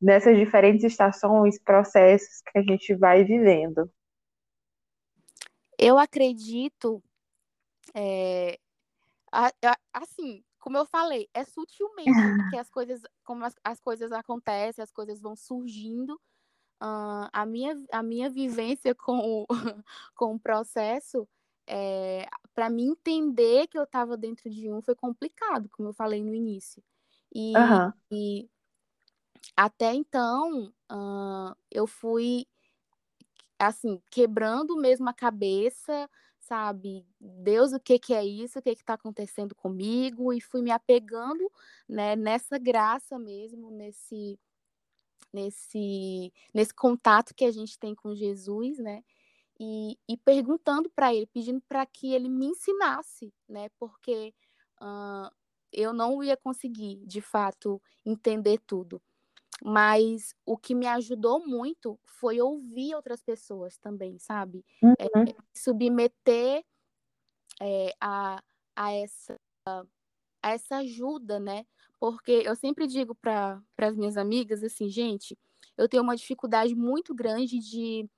nessas 0.00 0.36
diferentes 0.36 0.84
estações, 0.84 1.60
processos 1.62 2.40
que 2.42 2.58
a 2.58 2.62
gente 2.62 2.94
vai 2.94 3.24
vivendo? 3.24 3.90
Eu 5.78 5.98
acredito, 5.98 7.02
é, 7.94 8.58
assim, 9.92 10.42
como 10.58 10.76
eu 10.76 10.86
falei, 10.86 11.28
é 11.32 11.44
sutilmente 11.44 12.04
que 12.54 12.58
as 12.58 12.68
coisas, 12.68 13.02
como 13.24 13.44
as, 13.44 13.54
as 13.64 13.80
coisas 13.80 14.12
acontecem, 14.12 14.82
as 14.82 14.92
coisas 14.92 15.20
vão 15.20 15.36
surgindo. 15.36 16.14
Uh, 16.80 17.26
a, 17.32 17.44
minha, 17.44 17.74
a 17.90 18.02
minha 18.02 18.30
vivência 18.30 18.94
com 18.94 19.18
o, 19.18 19.46
com 20.14 20.34
o 20.34 20.38
processo, 20.38 21.28
é, 21.66 22.28
para 22.54 22.70
mim 22.70 22.90
entender 22.90 23.66
que 23.66 23.76
eu 23.76 23.82
estava 23.82 24.16
dentro 24.16 24.48
de 24.48 24.70
um 24.70 24.80
foi 24.80 24.94
complicado, 24.94 25.68
como 25.70 25.88
eu 25.88 25.92
falei 25.92 26.22
no 26.22 26.34
início. 26.34 26.82
E, 27.34 27.52
uhum. 27.56 27.92
e 28.10 28.48
até 29.56 29.92
então, 29.92 30.72
uh, 30.90 31.54
eu 31.70 31.86
fui, 31.86 32.46
assim, 33.58 34.00
quebrando 34.10 34.76
mesmo 34.76 35.08
a 35.08 35.12
cabeça, 35.12 36.08
sabe, 36.48 37.06
Deus, 37.20 37.72
o 37.72 37.80
que 37.80 37.98
que 37.98 38.14
é 38.14 38.24
isso? 38.24 38.58
O 38.58 38.62
que 38.62 38.74
que 38.74 38.82
está 38.82 38.94
acontecendo 38.94 39.54
comigo? 39.54 40.32
E 40.32 40.40
fui 40.40 40.62
me 40.62 40.70
apegando, 40.70 41.50
né, 41.88 42.16
nessa 42.16 42.58
graça 42.58 43.18
mesmo, 43.18 43.70
nesse 43.70 44.38
nesse 45.32 46.32
nesse 46.54 46.74
contato 46.74 47.34
que 47.34 47.44
a 47.44 47.50
gente 47.50 47.78
tem 47.78 47.94
com 47.94 48.14
Jesus, 48.14 48.78
né? 48.78 49.04
E, 49.60 49.98
e 50.08 50.16
perguntando 50.16 50.88
para 50.90 51.14
ele, 51.14 51.26
pedindo 51.26 51.60
para 51.68 51.84
que 51.84 52.14
ele 52.14 52.28
me 52.28 52.46
ensinasse, 52.46 53.32
né? 53.48 53.68
Porque 53.78 54.34
uh, 54.80 55.30
eu 55.72 55.92
não 55.92 56.22
ia 56.22 56.36
conseguir, 56.36 57.04
de 57.06 57.20
fato, 57.20 57.82
entender 58.06 58.58
tudo. 58.66 59.02
Mas 59.62 60.34
o 60.46 60.56
que 60.56 60.74
me 60.74 60.86
ajudou 60.86 61.44
muito 61.44 61.98
foi 62.04 62.40
ouvir 62.40 62.94
outras 62.94 63.22
pessoas 63.22 63.76
também, 63.78 64.18
sabe? 64.18 64.64
Uhum. 64.82 64.94
É, 64.98 65.34
submeter 65.52 66.64
é, 67.60 67.92
a, 68.00 68.42
a, 68.76 68.92
essa, 68.92 69.40
a 69.66 69.84
essa 70.42 70.76
ajuda, 70.76 71.40
né? 71.40 71.66
Porque 71.98 72.42
eu 72.44 72.54
sempre 72.54 72.86
digo 72.86 73.14
para 73.14 73.60
as 73.78 73.96
minhas 73.96 74.16
amigas 74.16 74.62
assim, 74.62 74.88
gente, 74.88 75.36
eu 75.76 75.88
tenho 75.88 76.02
uma 76.02 76.16
dificuldade 76.16 76.74
muito 76.74 77.14
grande 77.14 77.58
de, 77.58 78.08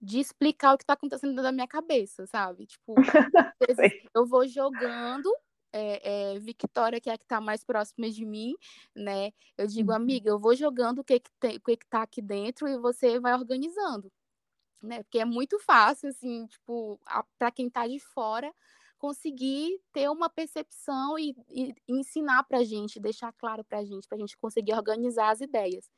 de 0.00 0.18
explicar 0.18 0.74
o 0.74 0.78
que 0.78 0.82
está 0.82 0.94
acontecendo 0.94 1.30
dentro 1.30 1.44
da 1.44 1.52
minha 1.52 1.68
cabeça, 1.68 2.26
sabe? 2.26 2.66
Tipo, 2.66 2.94
eu 4.14 4.26
vou 4.26 4.46
jogando 4.48 5.32
é, 5.72 6.34
é, 6.34 6.38
Victoria, 6.38 7.00
que 7.00 7.10
é 7.10 7.14
a 7.14 7.18
que 7.18 7.24
está 7.24 7.40
mais 7.40 7.64
próxima 7.64 8.10
de 8.10 8.24
mim, 8.24 8.54
né? 8.94 9.32
Eu 9.56 9.66
digo, 9.66 9.90
uhum. 9.90 9.96
amiga, 9.96 10.28
eu 10.30 10.38
vou 10.38 10.54
jogando 10.54 11.00
o 11.00 11.04
que 11.04 11.20
que, 11.20 11.30
tem, 11.40 11.56
o 11.56 11.60
que 11.60 11.76
que 11.76 11.86
tá 11.86 12.02
aqui 12.02 12.20
dentro 12.20 12.68
e 12.68 12.78
você 12.78 13.18
vai 13.18 13.34
organizando, 13.34 14.12
né? 14.82 15.02
Porque 15.02 15.18
é 15.18 15.24
muito 15.24 15.58
fácil, 15.58 16.08
assim, 16.10 16.46
tipo, 16.46 17.00
para 17.38 17.50
quem 17.50 17.68
está 17.68 17.86
de 17.86 17.98
fora, 17.98 18.52
conseguir 18.98 19.80
ter 19.92 20.08
uma 20.08 20.28
percepção 20.30 21.18
e, 21.18 21.34
e 21.50 21.74
ensinar 21.88 22.44
para 22.44 22.58
a 22.58 22.64
gente, 22.64 23.00
deixar 23.00 23.32
claro 23.32 23.64
para 23.64 23.78
a 23.78 23.84
gente, 23.84 24.06
para 24.06 24.16
a 24.16 24.20
gente 24.20 24.36
conseguir 24.36 24.74
organizar 24.74 25.30
as 25.30 25.40
ideias. 25.40 25.90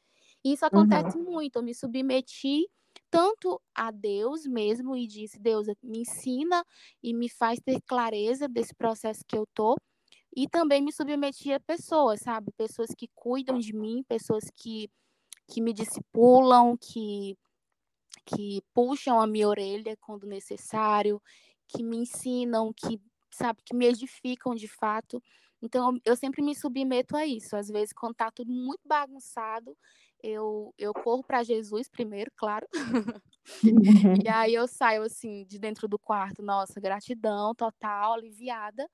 E 0.44 0.52
isso 0.52 0.64
acontece 0.64 1.16
uhum. 1.18 1.24
muito. 1.24 1.56
Eu 1.56 1.62
me 1.62 1.74
submeti 1.74 2.66
tanto 3.14 3.62
a 3.72 3.92
Deus 3.92 4.44
mesmo 4.44 4.96
e 4.96 5.06
disse: 5.06 5.38
Deus, 5.38 5.68
me 5.80 6.00
ensina 6.00 6.64
e 7.00 7.14
me 7.14 7.28
faz 7.28 7.60
ter 7.60 7.80
clareza 7.82 8.48
desse 8.48 8.74
processo 8.74 9.20
que 9.24 9.36
eu 9.38 9.46
tô. 9.54 9.76
E 10.36 10.48
também 10.48 10.82
me 10.82 10.92
submeti 10.92 11.52
a 11.52 11.60
pessoas, 11.60 12.20
sabe? 12.22 12.50
Pessoas 12.56 12.90
que 12.98 13.06
cuidam 13.14 13.56
de 13.56 13.72
mim, 13.72 14.02
pessoas 14.08 14.50
que, 14.56 14.90
que 15.48 15.60
me 15.60 15.72
discipulam, 15.72 16.76
que, 16.76 17.38
que 18.26 18.60
puxam 18.74 19.20
a 19.20 19.28
minha 19.28 19.48
orelha 19.48 19.96
quando 20.00 20.26
necessário, 20.26 21.22
que 21.68 21.84
me 21.84 21.98
ensinam, 21.98 22.72
que, 22.72 23.00
sabe, 23.30 23.62
que 23.64 23.76
me 23.76 23.86
edificam 23.86 24.56
de 24.56 24.66
fato. 24.66 25.22
Então, 25.62 25.96
eu 26.04 26.16
sempre 26.16 26.42
me 26.42 26.56
submeto 26.56 27.16
a 27.16 27.24
isso. 27.24 27.56
Às 27.56 27.68
vezes, 27.68 27.92
quando 27.92 28.16
tá 28.16 28.28
tudo 28.32 28.52
muito 28.52 28.82
bagunçado, 28.84 29.76
eu, 30.24 30.74
eu 30.78 30.94
corro 30.94 31.22
para 31.22 31.42
Jesus 31.42 31.86
primeiro, 31.86 32.32
claro. 32.34 32.66
e 34.24 34.26
aí 34.26 34.54
eu 34.54 34.66
saio 34.66 35.02
assim 35.02 35.44
de 35.44 35.58
dentro 35.58 35.86
do 35.86 35.98
quarto, 35.98 36.42
nossa, 36.42 36.80
gratidão 36.80 37.54
total, 37.54 38.14
aliviada. 38.14 38.88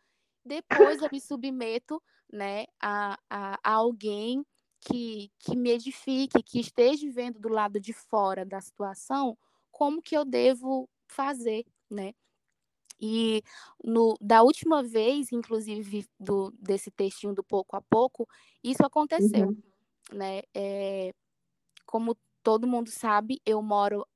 Depois 0.44 1.00
eu 1.00 1.08
me 1.12 1.20
submeto, 1.20 2.02
né, 2.32 2.64
a, 2.82 3.16
a, 3.30 3.58
a 3.62 3.72
alguém 3.74 4.44
que, 4.80 5.30
que 5.38 5.54
me 5.54 5.70
edifique, 5.70 6.42
que 6.42 6.58
esteja 6.58 7.08
vendo 7.12 7.38
do 7.38 7.48
lado 7.48 7.78
de 7.78 7.92
fora 7.92 8.44
da 8.44 8.60
situação, 8.60 9.38
como 9.70 10.02
que 10.02 10.16
eu 10.16 10.24
devo 10.24 10.88
fazer, 11.06 11.64
né? 11.88 12.12
E 13.00 13.42
no, 13.84 14.16
da 14.20 14.42
última 14.42 14.82
vez, 14.82 15.30
inclusive, 15.30 16.06
do, 16.18 16.52
desse 16.58 16.90
textinho 16.90 17.34
do 17.34 17.44
pouco 17.44 17.76
a 17.76 17.80
pouco, 17.80 18.28
isso 18.64 18.84
aconteceu. 18.84 19.48
Uhum 19.48 19.69
né? 20.12 20.42
É, 20.54 21.12
como 21.86 22.16
todo 22.42 22.66
mundo 22.66 22.90
sabe, 22.90 23.40
eu 23.44 23.60
moro 23.62 24.06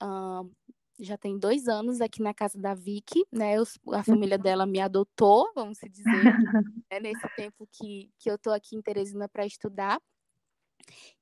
já 1.00 1.18
tem 1.18 1.38
dois 1.38 1.66
anos 1.66 2.00
aqui 2.00 2.22
na 2.22 2.32
casa 2.32 2.58
da 2.58 2.74
Vicky, 2.74 3.24
né? 3.32 3.56
Eu, 3.56 3.64
a 3.92 4.02
família 4.02 4.38
dela 4.38 4.64
me 4.64 4.80
adotou, 4.80 5.50
vamos 5.54 5.78
dizer, 5.90 6.04
né? 6.90 7.00
nesse 7.00 7.28
tempo 7.36 7.66
que, 7.72 8.10
que 8.18 8.30
eu 8.30 8.38
tô 8.38 8.50
aqui 8.50 8.76
em 8.76 8.82
Teresina 8.82 9.28
para 9.28 9.44
estudar. 9.44 10.00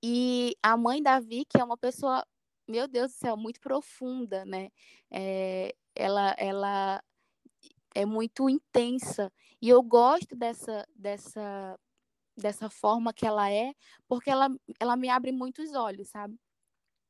E 0.03 0.57
a 0.63 0.77
mãe 0.77 1.03
da 1.03 1.21
Vicky 1.21 1.59
é 1.59 1.65
uma 1.65 1.77
pessoa, 1.77 2.25
meu 2.69 2.87
Deus 2.87 3.13
do 3.13 3.19
céu, 3.19 3.37
muito 3.37 3.61
profunda, 3.61 4.45
né? 4.45 4.69
É, 5.11 5.75
ela, 5.95 6.35
ela 6.39 7.03
é 7.95 8.05
muito 8.05 8.49
intensa. 8.49 9.33
E 9.61 9.69
eu 9.69 9.83
gosto 9.83 10.37
dessa, 10.37 10.87
dessa 10.95 11.79
dessa 12.43 12.69
forma 12.69 13.13
que 13.13 13.27
ela 13.27 13.51
é, 13.51 13.73
porque 14.09 14.31
ela, 14.31 14.49
ela 14.79 14.97
me 14.97 15.09
abre 15.09 15.33
muitos 15.33 15.73
olhos, 15.75 16.09
sabe? 16.09 16.39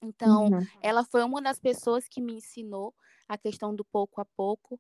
Então, 0.03 0.47
uhum. 0.47 0.67
ela 0.83 1.05
foi 1.05 1.23
uma 1.23 1.41
das 1.41 1.59
pessoas 1.59 2.09
que 2.09 2.21
me 2.21 2.35
ensinou 2.35 2.95
a 3.29 3.39
questão 3.39 3.75
do 3.75 3.85
pouco 3.85 4.21
a 4.21 4.25
pouco. 4.25 4.79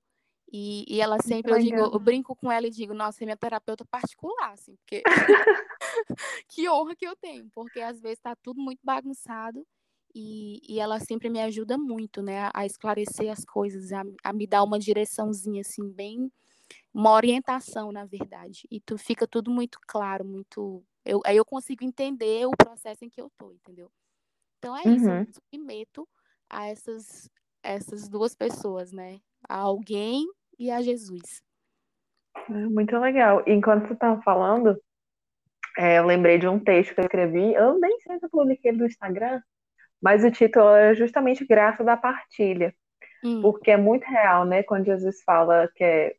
E, 0.53 0.85
e 0.87 1.01
ela 1.01 1.19
sempre, 1.23 1.53
eu, 1.53 1.59
digo, 1.59 1.77
eu 1.79 1.99
brinco 1.99 2.37
com 2.37 2.53
ela 2.53 2.67
e 2.67 2.71
digo, 2.71 2.93
nossa, 2.93 3.25
é 3.25 3.27
minha 3.27 3.37
terapeuta 3.37 3.87
particular, 3.87 4.53
assim, 4.53 4.77
porque 4.77 5.03
que 6.49 6.69
honra 6.69 6.95
que 6.95 7.07
eu 7.07 7.17
tenho, 7.17 7.49
porque 7.55 7.81
às 7.81 8.01
vezes 8.01 8.19
está 8.19 8.37
tudo 8.37 8.61
muito 8.61 8.81
bagunçado 8.85 9.67
e, 10.15 10.61
e 10.69 10.79
ela 10.79 11.01
sempre 11.01 11.31
me 11.31 11.41
ajuda 11.41 11.79
muito, 11.79 12.21
né, 12.21 12.51
a, 12.53 12.67
esclarecer 12.67 13.33
as 13.33 13.45
coisas, 13.47 13.93
a, 13.93 14.03
a 14.23 14.33
me 14.33 14.47
dar 14.47 14.62
uma 14.62 14.79
direçãozinha, 14.79 15.62
assim, 15.62 15.88
bem 15.91 16.31
uma 16.92 17.12
orientação, 17.12 17.90
na 17.90 18.05
verdade. 18.05 18.66
E 18.70 18.81
tu 18.81 18.98
fica 18.98 19.26
tudo 19.26 19.50
muito 19.50 19.78
claro, 19.87 20.24
muito. 20.24 20.85
Eu, 21.05 21.20
aí 21.24 21.37
eu 21.37 21.44
consigo 21.44 21.85
entender 21.85 22.46
o 22.46 22.52
processo 22.57 23.05
em 23.05 23.09
que 23.09 23.20
eu 23.20 23.31
tô, 23.37 23.52
entendeu? 23.52 23.90
Então 24.59 24.76
é 24.76 24.83
isso, 24.83 25.07
uhum. 25.07 25.18
eu 25.18 25.20
me 25.20 25.33
submeto 25.33 26.09
a 26.48 26.66
essas, 26.68 27.28
essas 27.62 28.09
duas 28.09 28.35
pessoas, 28.35 28.92
né? 28.92 29.20
A 29.48 29.57
alguém 29.57 30.24
e 30.59 30.70
a 30.70 30.81
Jesus. 30.81 31.42
É 32.48 32.52
muito 32.52 32.96
legal. 32.98 33.42
Enquanto 33.46 33.88
você 33.88 33.94
estava 33.94 34.22
falando, 34.22 34.81
é, 35.76 35.98
eu 35.98 36.07
lembrei 36.07 36.38
de 36.38 36.46
um 36.46 36.59
texto 36.59 36.94
que 36.94 37.00
eu 37.00 37.05
escrevi. 37.05 37.55
Eu 37.55 37.78
nem 37.78 37.98
sei 38.00 38.18
se 38.18 38.24
eu 38.24 38.31
publiquei 38.31 38.72
no 38.72 38.87
Instagram, 38.87 39.40
mas 40.00 40.22
o 40.24 40.31
título 40.31 40.68
é 40.70 40.94
justamente 40.94 41.46
Graça 41.46 41.83
da 41.83 41.96
Partilha. 41.96 42.74
Hum. 43.24 43.40
Porque 43.40 43.70
é 43.70 43.76
muito 43.76 44.05
real, 44.05 44.44
né? 44.44 44.62
Quando 44.62 44.87
Jesus 44.87 45.22
fala 45.22 45.68
que 45.74 45.83
é 45.83 46.16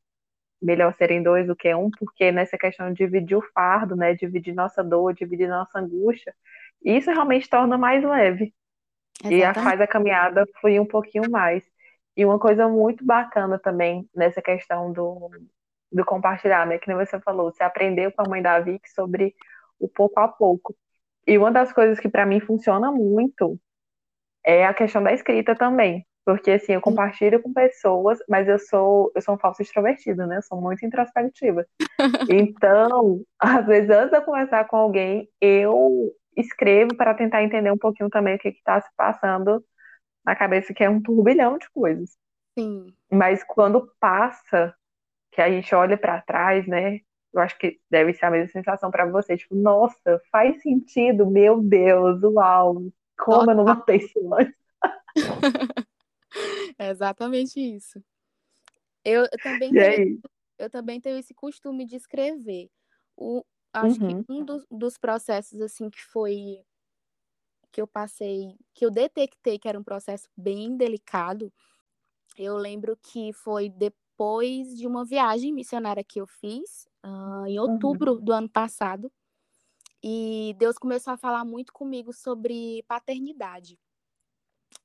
melhor 0.63 0.93
serem 0.95 1.21
dois 1.21 1.45
do 1.45 1.55
que 1.55 1.73
um, 1.75 1.91
porque 1.91 2.31
nessa 2.31 2.57
questão 2.57 2.89
de 2.89 3.05
dividir 3.05 3.37
o 3.37 3.41
fardo, 3.53 3.95
né, 3.95 4.13
dividir 4.15 4.53
nossa 4.53 4.83
dor, 4.83 5.13
dividir 5.13 5.49
nossa 5.49 5.79
angústia, 5.79 6.33
isso 6.83 7.11
realmente 7.11 7.49
torna 7.49 7.77
mais 7.77 8.03
leve. 8.03 8.53
Exatamente. 9.23 9.39
E 9.39 9.43
a, 9.43 9.53
faz 9.53 9.81
a 9.81 9.87
caminhada 9.87 10.47
fluir 10.59 10.81
um 10.81 10.85
pouquinho 10.85 11.29
mais. 11.29 11.63
E 12.15 12.25
uma 12.25 12.39
coisa 12.39 12.67
muito 12.67 13.05
bacana 13.05 13.59
também 13.59 14.07
nessa 14.15 14.41
questão 14.41 14.91
do, 14.91 15.29
do 15.91 16.05
compartilhar, 16.05 16.65
né, 16.65 16.77
que 16.77 16.87
nem 16.87 16.97
você 16.97 17.19
falou, 17.19 17.51
você 17.51 17.63
aprendeu 17.63 18.11
com 18.11 18.21
a 18.21 18.29
mãe 18.29 18.41
da 18.41 18.59
Vic 18.59 18.89
sobre 18.89 19.35
o 19.79 19.87
pouco 19.87 20.19
a 20.19 20.27
pouco. 20.27 20.75
E 21.27 21.37
uma 21.37 21.51
das 21.51 21.73
coisas 21.73 21.99
que 21.99 22.09
para 22.09 22.25
mim 22.25 22.39
funciona 22.39 22.91
muito 22.91 23.59
é 24.45 24.65
a 24.65 24.73
questão 24.73 25.01
da 25.03 25.13
escrita 25.13 25.55
também. 25.55 26.05
Porque 26.25 26.51
assim, 26.51 26.73
eu 26.73 26.81
compartilho 26.81 27.41
com 27.41 27.51
pessoas, 27.51 28.19
mas 28.29 28.47
eu 28.47 28.57
sou, 28.57 29.11
eu 29.13 29.21
sou 29.21 29.35
um 29.35 29.37
falso 29.37 29.61
extrovertido, 29.61 30.25
né? 30.25 30.37
Eu 30.37 30.41
sou 30.41 30.59
muito 30.61 30.85
introspectiva. 30.85 31.65
Então, 32.29 33.21
às 33.39 33.65
vezes, 33.65 33.89
antes 33.89 34.11
de 34.11 34.17
eu 34.17 34.21
conversar 34.23 34.65
com 34.67 34.77
alguém, 34.77 35.29
eu 35.39 36.11
escrevo 36.35 36.95
para 36.95 37.13
tentar 37.13 37.43
entender 37.43 37.71
um 37.71 37.77
pouquinho 37.77 38.09
também 38.09 38.35
o 38.35 38.39
que 38.39 38.49
está 38.49 38.81
se 38.81 38.89
passando 38.95 39.63
na 40.25 40.35
cabeça, 40.35 40.73
que 40.73 40.83
é 40.83 40.89
um 40.89 41.01
turbilhão 41.01 41.57
de 41.57 41.69
coisas. 41.71 42.17
Sim. 42.57 42.93
Mas 43.11 43.43
quando 43.43 43.91
passa, 43.99 44.73
que 45.31 45.41
a 45.41 45.49
gente 45.49 45.73
olha 45.75 45.97
para 45.97 46.21
trás, 46.21 46.67
né? 46.67 46.99
Eu 47.33 47.41
acho 47.41 47.57
que 47.57 47.79
deve 47.89 48.13
ser 48.13 48.25
a 48.25 48.31
mesma 48.31 48.47
sensação 48.49 48.91
para 48.91 49.05
você, 49.05 49.35
tipo, 49.35 49.55
nossa, 49.55 50.21
faz 50.31 50.61
sentido, 50.61 51.29
meu 51.29 51.61
Deus, 51.61 52.21
uau, 52.23 52.83
como 53.17 53.51
eu 53.51 53.55
não 53.55 53.63
notei 53.63 53.97
isso 53.97 54.33
antes. 54.33 54.55
É 56.79 56.89
exatamente 56.89 57.59
isso. 57.59 58.03
Eu, 59.05 59.23
eu 59.23 59.39
também 59.43 59.71
tenho, 59.71 60.21
eu 60.57 60.69
também 60.69 60.99
tenho 60.99 61.17
esse 61.17 61.33
costume 61.33 61.85
de 61.85 61.95
escrever. 61.95 62.69
O, 63.15 63.43
acho 63.71 64.01
uhum. 64.01 64.23
que 64.23 64.31
um 64.31 64.43
dos, 64.43 64.65
dos 64.71 64.97
processos 64.97 65.61
assim 65.61 65.89
que 65.89 66.01
foi 66.01 66.63
que 67.71 67.81
eu 67.81 67.87
passei, 67.87 68.55
que 68.73 68.85
eu 68.85 68.91
detectei 68.91 69.57
que 69.57 69.67
era 69.67 69.79
um 69.79 69.83
processo 69.83 70.29
bem 70.37 70.77
delicado, 70.77 71.51
eu 72.37 72.55
lembro 72.55 72.95
que 72.95 73.33
foi 73.33 73.67
depois 73.67 74.77
de 74.77 74.85
uma 74.85 75.03
viagem 75.03 75.51
missionária 75.51 76.03
que 76.03 76.21
eu 76.21 76.27
fiz, 76.27 76.87
uh, 77.03 77.47
em 77.47 77.59
outubro 77.59 78.13
uhum. 78.13 78.23
do 78.23 78.31
ano 78.31 78.47
passado, 78.47 79.11
e 80.03 80.55
Deus 80.59 80.77
começou 80.77 81.13
a 81.13 81.17
falar 81.17 81.43
muito 81.43 81.73
comigo 81.73 82.13
sobre 82.13 82.83
paternidade. 82.87 83.79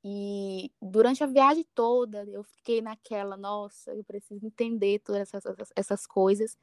E 0.04 0.70
durante 0.80 1.22
a 1.24 1.26
viagem 1.26 1.66
toda, 1.74 2.24
eu 2.24 2.42
fiquei 2.44 2.80
naquela, 2.80 3.36
nossa, 3.36 3.94
eu 3.94 4.04
preciso 4.04 4.44
entender 4.46 5.00
todas 5.00 5.32
essas, 5.34 5.72
essas 5.74 6.06
coisas. 6.06 6.56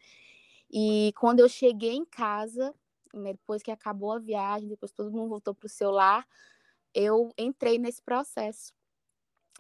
E 0.72 1.14
quando 1.18 1.40
eu 1.40 1.50
cheguei 1.50 1.94
em 1.94 2.06
casa, 2.06 2.74
né, 3.14 3.34
depois 3.34 3.62
que 3.62 3.72
acabou 3.72 4.14
a 4.14 4.20
viagem, 4.20 4.70
depois 4.70 4.92
todo 4.92 5.12
mundo 5.12 5.30
voltou 5.30 5.54
para 5.54 5.68
o 5.68 5.70
seu 5.70 5.92
lar, 5.92 6.28
eu 6.94 7.32
entrei 7.38 7.78
nesse 7.78 8.02
processo 8.02 8.74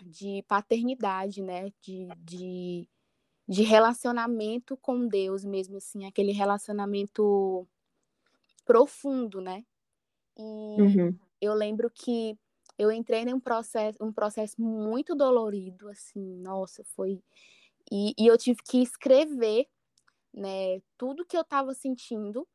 de 0.01 0.43
paternidade, 0.47 1.41
né? 1.41 1.71
De, 1.81 2.07
de, 2.17 2.89
de 3.47 3.63
relacionamento 3.63 4.77
com 4.77 5.07
Deus 5.07 5.45
mesmo, 5.45 5.77
assim, 5.77 6.05
aquele 6.05 6.31
relacionamento 6.31 7.67
profundo, 8.65 9.41
né? 9.41 9.63
E 10.37 10.81
uhum. 10.81 11.19
eu 11.39 11.53
lembro 11.53 11.89
que 11.89 12.37
eu 12.77 12.91
entrei 12.91 13.25
num 13.25 13.39
processo, 13.39 13.97
um 14.01 14.11
processo 14.11 14.61
muito 14.61 15.15
dolorido, 15.15 15.89
assim, 15.89 16.37
nossa, 16.37 16.83
foi. 16.83 17.21
E, 17.91 18.13
e 18.17 18.27
eu 18.27 18.37
tive 18.37 18.59
que 18.63 18.81
escrever, 18.81 19.67
né, 20.33 20.81
tudo 20.97 21.25
que 21.25 21.37
eu 21.37 21.41
estava 21.41 21.73
sentindo 21.73 22.47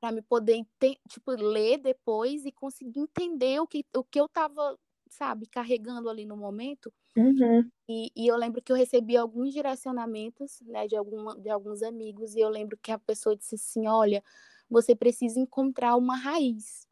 para 0.00 0.12
me 0.12 0.22
poder, 0.22 0.64
tipo, 1.08 1.32
ler 1.32 1.78
depois 1.78 2.44
e 2.44 2.52
conseguir 2.52 3.00
entender 3.00 3.60
o 3.60 3.66
que, 3.66 3.84
o 3.96 4.04
que 4.04 4.20
eu 4.20 4.26
estava, 4.26 4.78
sabe, 5.08 5.46
carregando 5.46 6.08
ali 6.08 6.26
no 6.26 6.36
momento. 6.36 6.92
Uhum. 7.16 7.68
E, 7.88 8.10
e, 8.14 8.26
eu 8.26 8.36
lembro 8.36 8.62
que 8.62 8.70
eu 8.70 8.76
recebi 8.76 9.16
alguns 9.16 9.52
direcionamentos, 9.52 10.60
né, 10.62 10.86
de, 10.86 10.96
alguma, 10.96 11.38
de 11.38 11.48
alguns 11.48 11.82
amigos, 11.82 12.34
e 12.34 12.40
eu 12.40 12.48
lembro 12.48 12.78
que 12.80 12.92
a 12.92 12.98
pessoa 12.98 13.36
disse 13.36 13.56
assim, 13.56 13.86
olha, 13.86 14.22
você 14.68 14.94
precisa 14.94 15.38
encontrar 15.38 15.96
uma 15.96 16.16
raiz. 16.16 16.88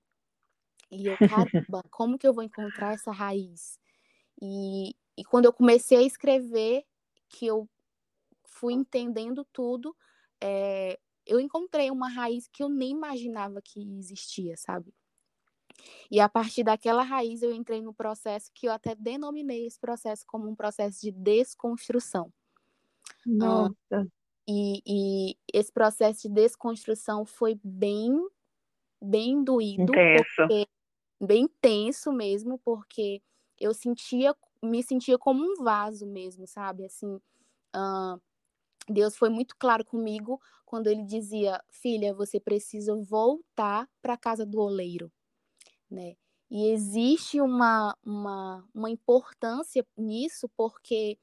E 0.93 1.07
eu, 1.07 1.17
caramba, 1.17 1.83
como 1.91 2.19
que 2.19 2.27
eu 2.27 2.35
vou 2.35 2.45
encontrar 2.45 2.93
essa 2.93 3.11
raiz? 3.11 3.81
E, 4.41 4.95
e 5.17 5.25
quando 5.25 5.47
eu 5.47 5.53
comecei 5.53 5.97
a 5.97 6.03
escrever, 6.03 6.85
que 7.31 7.47
eu 7.47 7.67
fui 8.45 8.75
entendendo 8.75 9.45
tudo, 9.53 9.97
é, 10.39 11.01
eu 11.27 11.41
encontrei 11.41 11.91
uma 11.91 12.09
raiz 12.09 12.47
que 12.47 12.63
eu 12.63 12.69
nem 12.69 12.91
imaginava 12.91 13.63
que 13.63 13.81
existia, 13.99 14.55
sabe? 14.57 14.95
E 16.11 16.21
a 16.21 16.29
partir 16.29 16.63
daquela 16.63 17.03
raiz 17.03 17.43
eu 17.43 17.55
entrei 17.55 17.81
no 17.81 17.95
processo 17.95 18.51
que 18.55 18.69
eu 18.69 18.73
até 18.73 18.95
denominei 18.95 19.67
esse 19.67 19.81
processo 19.81 20.25
como 20.27 20.49
um 20.49 20.55
processo 20.55 21.01
de 21.01 21.11
desconstrução. 21.11 22.31
Nossa. 23.25 24.07
e, 24.47 24.83
e 24.87 25.37
esse 25.53 25.73
processo 25.73 26.29
de 26.29 26.35
desconstrução 26.35 27.25
foi 27.25 27.59
bem, 27.65 28.13
bem 29.01 29.43
doído. 29.43 29.93
Intenso. 29.93 30.25
Porque 30.37 30.67
bem 31.23 31.49
tenso 31.61 32.13
mesmo, 32.13 32.59
porque 32.65 33.23
eu 33.59 33.73
sentia, 33.73 34.35
me 34.63 34.83
sentia 34.83 35.17
como 35.17 35.45
um 35.45 35.63
vaso 35.63 36.07
mesmo, 36.07 36.47
sabe? 36.47 36.85
Assim, 36.85 37.15
uh, 37.77 38.21
Deus 38.89 39.17
foi 39.17 39.29
muito 39.31 39.57
claro 39.57 39.85
comigo 39.85 40.41
quando 40.67 40.89
ele 40.89 41.05
dizia, 41.05 41.63
filha, 41.71 42.15
você 42.15 42.41
precisa 42.41 42.95
voltar 42.97 43.89
para 44.01 44.15
a 44.15 44.19
casa 44.19 44.45
do 44.45 44.61
oleiro, 44.61 45.13
né? 45.91 46.17
E 46.51 46.69
existe 46.69 47.41
uma, 47.41 47.97
uma, 48.05 48.69
uma 48.75 48.91
importância 48.91 49.87
nisso, 49.97 50.49
porque 50.57 51.19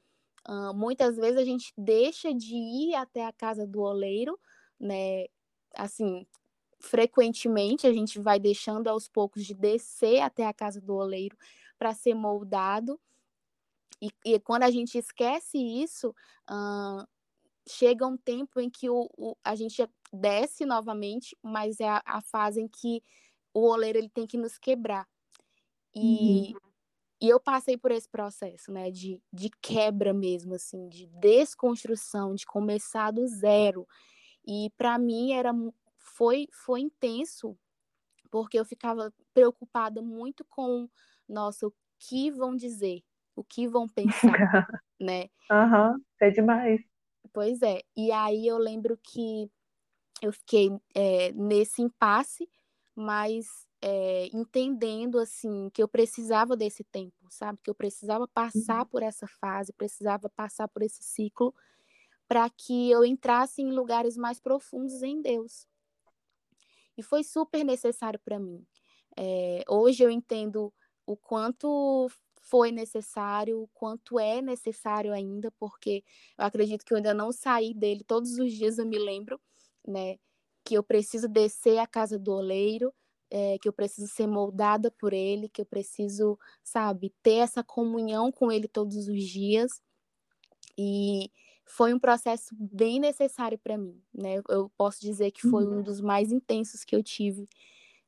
uh, 0.47 0.73
muitas 0.73 1.17
vezes 1.17 1.37
a 1.37 1.45
gente 1.45 1.73
deixa 1.77 2.33
de 2.33 2.55
ir 2.55 2.95
até 2.95 3.25
a 3.25 3.33
casa 3.33 3.67
do 3.67 3.81
oleiro, 3.81 4.39
né? 4.79 5.25
Assim, 5.75 6.25
frequentemente 6.79 7.85
a 7.85 7.93
gente 7.93 8.19
vai 8.19 8.39
deixando 8.39 8.87
aos 8.87 9.07
poucos 9.07 9.45
de 9.45 9.53
descer 9.53 10.21
até 10.21 10.45
a 10.45 10.53
casa 10.53 10.79
do 10.79 10.95
oleiro 10.95 11.37
para 11.77 11.93
ser 11.93 12.13
moldado. 12.13 12.99
E, 14.01 14.09
e, 14.25 14.39
quando 14.39 14.63
a 14.63 14.71
gente 14.71 14.97
esquece 14.97 15.57
isso, 15.57 16.15
chega 17.67 18.07
um 18.07 18.17
tempo 18.17 18.59
em 18.59 18.69
que 18.69 18.89
o, 18.89 19.09
o, 19.17 19.35
a 19.43 19.55
gente 19.55 19.85
desce 20.11 20.65
novamente, 20.65 21.37
mas 21.43 21.79
é 21.79 21.89
a, 21.89 22.01
a, 22.05 22.21
fase 22.21 22.61
em 22.61 22.67
que 22.67 23.03
o 23.53 23.67
oleiro 23.67 23.97
ele 23.97 24.09
tem 24.09 24.25
que 24.25 24.37
nos 24.37 24.57
quebrar. 24.57 25.05
E, 25.93 26.53
uhum. 26.53 26.59
e 27.21 27.29
eu 27.29 27.39
passei 27.39 27.77
por 27.77 27.91
esse 27.91 28.07
processo, 28.07 28.71
né, 28.71 28.89
de, 28.89 29.21
de 29.33 29.49
quebra 29.61 30.13
mesmo, 30.13 30.55
assim, 30.55 30.87
de 30.87 31.07
desconstrução, 31.07 32.35
de 32.35 32.45
começar 32.45 33.11
do 33.11 33.27
zero. 33.27 33.85
E 34.45 34.71
para 34.77 34.97
mim 34.97 35.33
era 35.33 35.53
foi, 36.15 36.47
foi 36.51 36.81
intenso, 36.81 37.57
porque 38.31 38.59
eu 38.59 38.65
ficava 38.65 39.13
preocupada 39.33 40.01
muito 40.01 40.45
com, 40.45 40.89
nossa, 41.27 41.67
o 41.67 41.73
que 41.97 42.31
vão 42.31 42.55
dizer, 42.55 43.01
o 43.35 43.43
que 43.43 43.67
vão 43.67 43.87
pensar, 43.87 44.07
né? 44.99 45.29
Aham, 45.49 45.93
uhum, 45.93 46.03
é 46.21 46.29
demais. 46.29 46.81
Pois 47.33 47.61
é, 47.61 47.81
e 47.95 48.11
aí 48.11 48.47
eu 48.47 48.57
lembro 48.57 48.97
que 48.97 49.49
eu 50.21 50.33
fiquei 50.33 50.69
é, 50.93 51.31
nesse 51.31 51.81
impasse, 51.81 52.49
mas 52.95 53.47
é, 53.81 54.27
entendendo 54.33 55.19
assim 55.19 55.69
que 55.69 55.81
eu 55.81 55.87
precisava 55.87 56.55
desse 56.55 56.83
tempo, 56.83 57.15
sabe? 57.29 57.59
Que 57.63 57.69
eu 57.69 57.75
precisava 57.75 58.27
passar 58.27 58.81
uhum. 58.81 58.85
por 58.87 59.03
essa 59.03 59.27
fase, 59.27 59.71
precisava 59.73 60.29
passar 60.29 60.67
por 60.67 60.81
esse 60.81 61.01
ciclo 61.01 61.53
para 62.27 62.47
que 62.49 62.91
eu 62.91 63.03
entrasse 63.03 63.61
em 63.61 63.71
lugares 63.71 64.15
mais 64.15 64.39
profundos 64.39 65.01
em 65.01 65.21
Deus. 65.21 65.67
E 66.99 67.03
foi 67.03 67.23
super 67.23 67.63
necessário 67.63 68.19
para 68.19 68.37
mim. 68.37 68.61
É, 69.17 69.63
hoje 69.69 70.03
eu 70.03 70.09
entendo 70.09 70.73
o 71.05 71.15
quanto 71.15 72.09
foi 72.41 72.71
necessário, 72.73 73.61
o 73.61 73.69
quanto 73.73 74.19
é 74.19 74.41
necessário 74.41 75.13
ainda, 75.13 75.49
porque 75.57 76.03
eu 76.37 76.45
acredito 76.45 76.83
que 76.83 76.91
eu 76.91 76.97
ainda 76.97 77.13
não 77.13 77.31
saí 77.31 77.73
dele. 77.73 78.03
Todos 78.03 78.37
os 78.37 78.51
dias 78.51 78.77
eu 78.77 78.85
me 78.85 78.99
lembro, 78.99 79.39
né, 79.87 80.17
que 80.65 80.75
eu 80.75 80.83
preciso 80.83 81.29
descer 81.29 81.77
a 81.79 81.87
casa 81.87 82.19
do 82.19 82.33
oleiro, 82.33 82.93
é, 83.31 83.57
que 83.59 83.69
eu 83.69 83.73
preciso 83.73 84.07
ser 84.09 84.27
moldada 84.27 84.91
por 84.91 85.13
ele, 85.13 85.47
que 85.47 85.61
eu 85.61 85.65
preciso, 85.65 86.37
sabe, 86.61 87.13
ter 87.23 87.35
essa 87.35 87.63
comunhão 87.63 88.29
com 88.29 88.51
ele 88.51 88.67
todos 88.67 89.07
os 89.07 89.23
dias. 89.23 89.81
E 90.77 91.31
foi 91.69 91.93
um 91.93 91.99
processo 91.99 92.55
bem 92.59 92.99
necessário 92.99 93.57
para 93.57 93.77
mim, 93.77 94.01
né? 94.11 94.41
Eu 94.49 94.71
posso 94.75 94.99
dizer 94.99 95.29
que 95.31 95.47
foi 95.47 95.65
um 95.65 95.77
uhum. 95.77 95.83
dos 95.83 96.01
mais 96.01 96.31
intensos 96.31 96.83
que 96.83 96.95
eu 96.95 97.03
tive, 97.03 97.47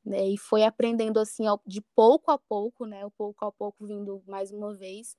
né? 0.03 0.29
E 0.29 0.37
foi 0.37 0.63
aprendendo 0.63 1.19
assim 1.19 1.43
de 1.65 1.79
pouco 1.95 2.31
a 2.31 2.39
pouco, 2.39 2.85
né? 2.85 3.05
O 3.05 3.11
pouco 3.11 3.45
a 3.45 3.51
pouco 3.51 3.85
vindo 3.85 4.23
mais 4.25 4.51
uma 4.51 4.73
vez, 4.73 5.15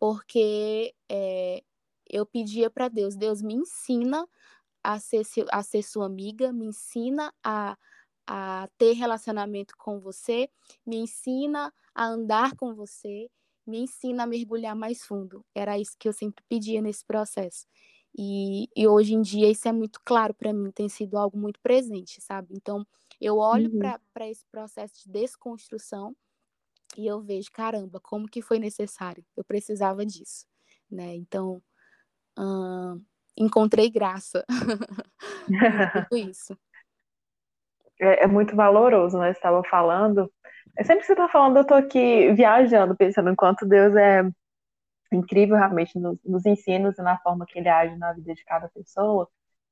porque 0.00 0.94
é, 1.08 1.62
eu 2.10 2.26
pedia 2.26 2.68
para 2.68 2.88
Deus, 2.88 3.14
Deus 3.14 3.40
me 3.40 3.54
ensina 3.54 4.28
a 4.82 4.98
ser, 4.98 5.24
a 5.52 5.62
ser 5.62 5.82
sua 5.84 6.06
amiga, 6.06 6.52
me 6.52 6.66
ensina 6.66 7.32
a, 7.42 7.78
a 8.26 8.68
ter 8.76 8.94
relacionamento 8.94 9.76
com 9.76 10.00
você, 10.00 10.50
me 10.84 10.96
ensina 10.96 11.72
a 11.94 12.04
andar 12.04 12.56
com 12.56 12.74
você, 12.74 13.30
me 13.66 13.80
ensina 13.80 14.22
a 14.22 14.26
mergulhar 14.26 14.76
mais 14.76 15.04
fundo. 15.04 15.44
Era 15.54 15.78
isso 15.78 15.96
que 15.98 16.08
eu 16.08 16.12
sempre 16.12 16.44
pedia 16.48 16.80
nesse 16.80 17.04
processo. 17.04 17.66
E, 18.18 18.68
e 18.74 18.86
hoje 18.86 19.14
em 19.14 19.20
dia 19.20 19.50
isso 19.50 19.68
é 19.68 19.72
muito 19.72 20.00
claro 20.04 20.32
para 20.32 20.52
mim, 20.52 20.70
tem 20.70 20.88
sido 20.88 21.18
algo 21.18 21.36
muito 21.36 21.60
presente, 21.60 22.20
sabe? 22.22 22.54
Então, 22.54 22.86
eu 23.20 23.36
olho 23.36 23.70
uhum. 23.72 23.98
para 24.12 24.28
esse 24.28 24.44
processo 24.50 24.94
de 25.02 25.10
desconstrução 25.10 26.16
e 26.96 27.06
eu 27.06 27.20
vejo, 27.20 27.50
caramba, 27.52 28.00
como 28.00 28.28
que 28.28 28.40
foi 28.40 28.58
necessário? 28.58 29.24
Eu 29.36 29.44
precisava 29.44 30.04
disso, 30.06 30.46
né? 30.90 31.14
Então, 31.14 31.62
hum, 32.38 33.02
encontrei 33.36 33.90
graça. 33.90 34.44
tudo 36.08 36.16
isso. 36.30 36.56
É, 38.00 38.24
é, 38.24 38.26
muito 38.26 38.54
valoroso, 38.54 39.18
né? 39.18 39.32
Você 39.32 39.38
estava 39.38 39.62
falando 39.64 40.30
sempre 40.84 41.00
que 41.00 41.06
você 41.06 41.12
está 41.12 41.28
falando, 41.28 41.56
eu 41.56 41.62
estou 41.62 41.76
aqui 41.76 42.32
viajando, 42.32 42.96
pensando 42.96 43.30
em 43.30 43.34
quanto 43.34 43.66
Deus 43.66 43.94
é 43.96 44.22
incrível 45.12 45.56
realmente 45.56 45.98
nos, 45.98 46.18
nos, 46.24 46.44
ensinos 46.44 46.98
e 46.98 47.02
na 47.02 47.18
forma 47.18 47.46
que 47.46 47.58
ele 47.58 47.68
age 47.68 47.96
na 47.96 48.12
vida 48.12 48.34
de 48.34 48.44
cada 48.44 48.68
pessoa. 48.68 49.28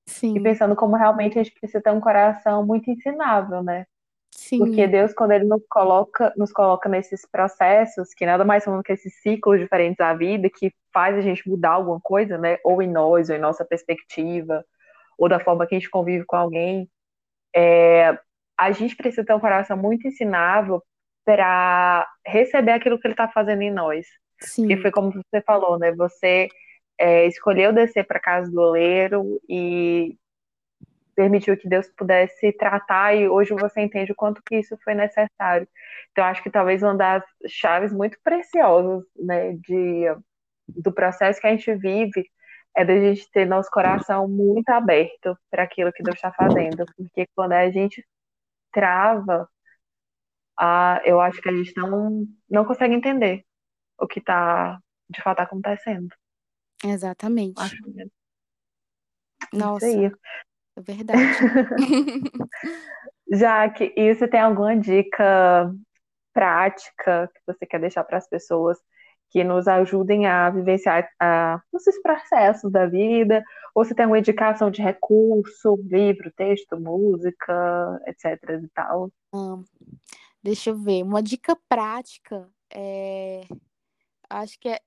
Sim. 0.06 0.36
E 0.36 0.42
pensando 0.42 0.76
como 0.76 0.96
realmente 0.96 1.38
a 1.38 1.42
gente 1.42 1.54
precisa 1.58 1.82
ter 1.82 1.90
um 1.90 2.00
coração 2.00 2.64
muito 2.64 2.90
ensinável, 2.90 3.62
né? 3.62 3.86
Sim. 4.30 4.58
Porque 4.58 4.86
Deus, 4.86 5.12
quando 5.14 5.32
ele 5.32 5.44
nos 5.44 5.62
coloca, 5.68 6.32
nos 6.36 6.52
coloca 6.52 6.88
nesses 6.88 7.26
processos, 7.26 8.12
que 8.14 8.26
nada 8.26 8.44
mais 8.44 8.64
são 8.64 8.76
do 8.76 8.82
que 8.82 8.92
esses 8.92 9.20
ciclos 9.22 9.60
diferentes 9.60 9.96
da 9.96 10.12
vida, 10.12 10.50
que 10.50 10.72
faz 10.92 11.16
a 11.16 11.20
gente 11.20 11.48
mudar 11.48 11.72
alguma 11.72 12.00
coisa, 12.00 12.36
né? 12.36 12.58
Ou 12.64 12.82
em 12.82 12.90
nós, 12.90 13.30
ou 13.30 13.36
em 13.36 13.38
nossa 13.38 13.64
perspectiva, 13.64 14.64
ou 15.16 15.28
da 15.28 15.38
forma 15.38 15.66
que 15.66 15.74
a 15.74 15.78
gente 15.78 15.90
convive 15.90 16.24
com 16.24 16.36
alguém. 16.36 16.90
É, 17.54 18.18
a 18.58 18.72
gente 18.72 18.96
precisa 18.96 19.24
ter 19.24 19.34
um 19.34 19.40
coração 19.40 19.76
muito 19.76 20.06
ensinável 20.06 20.82
para 21.24 22.06
receber 22.26 22.72
aquilo 22.72 22.98
que 22.98 23.06
ele 23.06 23.14
está 23.14 23.28
fazendo 23.28 23.62
em 23.62 23.72
nós. 23.72 24.06
Sim. 24.40 24.68
Que 24.68 24.76
foi 24.76 24.90
como 24.90 25.12
você 25.12 25.40
falou, 25.42 25.78
né? 25.78 25.92
Você 25.92 26.48
é, 26.98 27.26
escolheu 27.26 27.72
descer 27.72 28.06
para 28.06 28.20
casa 28.20 28.50
do 28.50 28.60
oleiro 28.60 29.40
e 29.48 30.16
permitiu 31.14 31.56
que 31.56 31.68
Deus 31.68 31.88
pudesse 31.96 32.52
tratar 32.52 33.14
e 33.14 33.28
hoje 33.28 33.54
você 33.54 33.80
entende 33.80 34.12
o 34.12 34.16
quanto 34.16 34.42
que 34.44 34.56
isso 34.56 34.76
foi 34.82 34.94
necessário. 34.94 35.66
Então 36.10 36.24
acho 36.24 36.42
que 36.42 36.50
talvez 36.50 36.82
uma 36.82 36.94
das 36.94 37.24
chaves 37.46 37.92
muito 37.92 38.18
preciosas, 38.22 39.04
né, 39.16 39.52
de 39.54 40.06
do 40.66 40.92
processo 40.92 41.40
que 41.40 41.46
a 41.46 41.50
gente 41.50 41.74
vive 41.74 42.24
é 42.76 42.84
da 42.84 42.98
gente 42.98 43.30
ter 43.30 43.46
nosso 43.46 43.70
coração 43.70 44.26
muito 44.26 44.68
aberto 44.70 45.38
para 45.50 45.62
aquilo 45.62 45.92
que 45.92 46.02
Deus 46.02 46.16
está 46.16 46.32
fazendo, 46.32 46.84
porque 46.96 47.26
quando 47.34 47.52
a 47.52 47.70
gente 47.70 48.04
trava 48.72 49.48
ah, 50.58 51.00
eu 51.04 51.20
acho 51.20 51.40
que 51.40 51.48
a 51.48 51.52
gente 51.52 51.72
não, 51.76 52.26
não 52.48 52.64
consegue 52.64 52.94
entender 52.94 53.44
o 53.98 54.06
que 54.06 54.18
está 54.18 54.78
de 55.08 55.22
fato 55.22 55.40
acontecendo. 55.40 56.08
Exatamente. 56.84 57.60
Acho 57.60 57.76
mesmo. 57.88 58.12
Nossa, 59.52 59.86
é 59.86 60.80
verdade. 60.80 61.20
Jaque, 63.30 63.92
e 63.96 64.14
você 64.14 64.28
tem 64.28 64.40
alguma 64.40 64.76
dica 64.76 65.72
prática 66.32 67.30
que 67.32 67.40
você 67.46 67.66
quer 67.66 67.80
deixar 67.80 68.04
para 68.04 68.18
as 68.18 68.28
pessoas 68.28 68.78
que 69.30 69.42
nos 69.42 69.66
ajudem 69.66 70.26
a 70.26 70.50
vivenciar 70.50 71.08
a, 71.20 71.60
esses 71.74 72.00
processos 72.02 72.70
da 72.70 72.86
vida? 72.86 73.42
Ou 73.74 73.84
você 73.84 73.94
tem 73.94 74.04
alguma 74.04 74.18
indicação 74.18 74.70
de 74.70 74.80
recurso, 74.80 75.76
livro, 75.84 76.32
texto, 76.36 76.78
música, 76.78 78.00
etc. 78.06 78.62
e 78.62 78.68
tal? 78.72 79.10
Hum, 79.32 79.64
deixa 80.44 80.70
eu 80.70 80.76
ver. 80.76 81.02
Uma 81.02 81.22
dica 81.22 81.56
prática 81.68 82.48
é. 82.70 83.42
Acho 84.28 84.58
que 84.60 84.68
é 84.68 84.80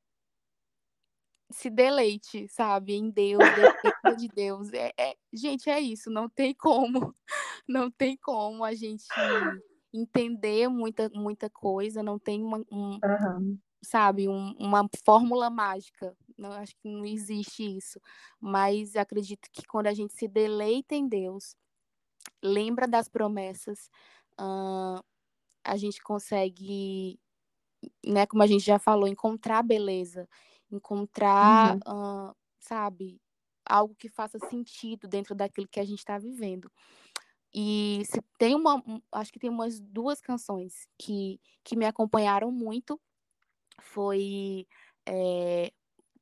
se 1.50 1.70
deleite, 1.70 2.48
sabe, 2.50 2.94
em 2.94 3.10
Deus, 3.10 3.40
dependa 3.56 4.18
de 4.18 4.28
Deus. 4.28 4.74
É, 4.74 4.92
é, 4.98 5.16
gente, 5.32 5.70
é 5.70 5.80
isso, 5.80 6.10
não 6.10 6.28
tem 6.28 6.54
como, 6.54 7.16
não 7.68 7.90
tem 7.90 8.18
como 8.18 8.64
a 8.64 8.74
gente 8.74 9.06
entender 9.94 10.68
muita, 10.68 11.10
muita 11.10 11.50
coisa, 11.50 12.04
não 12.04 12.20
tem 12.20 12.44
uma, 12.44 12.58
um, 12.72 13.00
uhum. 13.02 13.58
sabe, 13.82 14.28
um, 14.28 14.54
uma 14.60 14.88
fórmula 15.06 15.50
mágica. 15.50 16.16
Não, 16.38 16.52
acho 16.52 16.76
que 16.76 16.90
não 16.90 17.06
existe 17.06 17.64
isso. 17.78 18.00
Mas 18.40 18.96
acredito 18.96 19.48
que 19.52 19.66
quando 19.66 19.88
a 19.88 19.94
gente 19.94 20.14
se 20.14 20.28
deleita 20.28 20.96
em 20.96 21.08
Deus, 21.08 21.56
lembra 22.44 22.88
das 22.88 23.08
promessas, 23.08 23.90
uh, 24.40 25.02
a 25.68 25.76
gente 25.76 26.02
consegue, 26.02 27.20
né, 28.06 28.26
como 28.26 28.42
a 28.42 28.48
gente 28.48 28.64
já 28.64 28.80
falou, 28.80 29.08
encontrar 29.08 29.62
beleza, 29.62 30.28
encontrar, 30.72 31.76
uhum. 31.86 32.30
uh, 32.30 32.36
sabe, 32.58 33.22
algo 33.66 33.94
que 33.96 34.08
faça 34.08 34.40
sentido 34.50 35.08
dentro 35.08 35.36
daquilo 35.36 35.68
que 35.68 35.80
a 35.80 35.86
gente 35.86 36.00
está 36.00 36.18
vivendo. 36.18 36.72
E 37.54 38.04
se 38.06 38.22
tem 38.38 38.56
uma, 38.56 38.82
acho 39.12 39.32
que 39.32 39.40
tem 39.40 39.50
umas 39.50 39.80
duas 39.80 40.22
canções 40.22 40.88
que, 40.98 41.40
que 41.64 41.76
me 41.76 41.86
acompanharam 41.86 42.50
muito. 42.50 43.00
Foi 43.82 44.66
é, 45.06 45.72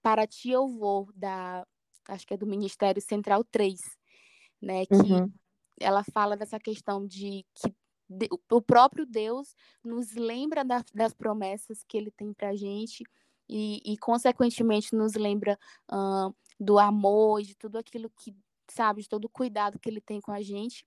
Para 0.01 0.25
Ti 0.25 0.49
Eu 0.49 0.67
Vou, 0.67 1.12
da, 1.15 1.65
acho 2.08 2.25
que 2.25 2.34
é 2.34 2.38
do 2.38 2.47
Ministério 2.47 3.01
Central 3.01 3.43
3, 3.43 3.79
né? 4.62 4.86
Que 4.86 4.93
uhum. 4.93 5.31
ela 5.79 6.03
fala 6.03 6.36
dessa 6.36 6.60
questão 6.60 7.05
de 7.05 7.45
que 7.53 7.69
de, 7.69 7.75
o 8.52 8.62
próprio 8.62 9.06
Deus 9.06 9.56
nos 9.84 10.13
lembra 10.13 10.63
da, 10.63 10.84
das 10.94 11.13
promessas 11.13 11.84
que 11.84 11.98
ele 11.98 12.12
tem 12.12 12.34
pra 12.34 12.56
gente 12.56 13.04
e, 13.50 13.82
e 13.94 13.98
consequentemente, 13.98 14.96
nos 14.96 15.13
lembra 15.13 15.58
do 16.60 16.80
amor 16.80 17.41
de 17.41 17.56
tudo 17.56 17.78
aquilo 17.78 18.10
que, 18.10 18.36
sabe, 18.70 19.02
de 19.02 19.10
todo 19.10 19.26
o 19.26 19.30
cuidado 19.30 19.80
que 19.80 19.89
ele 19.89 20.02
tem 20.02 20.20
com 20.20 20.32
a 20.32 20.41
gente. 20.41 20.86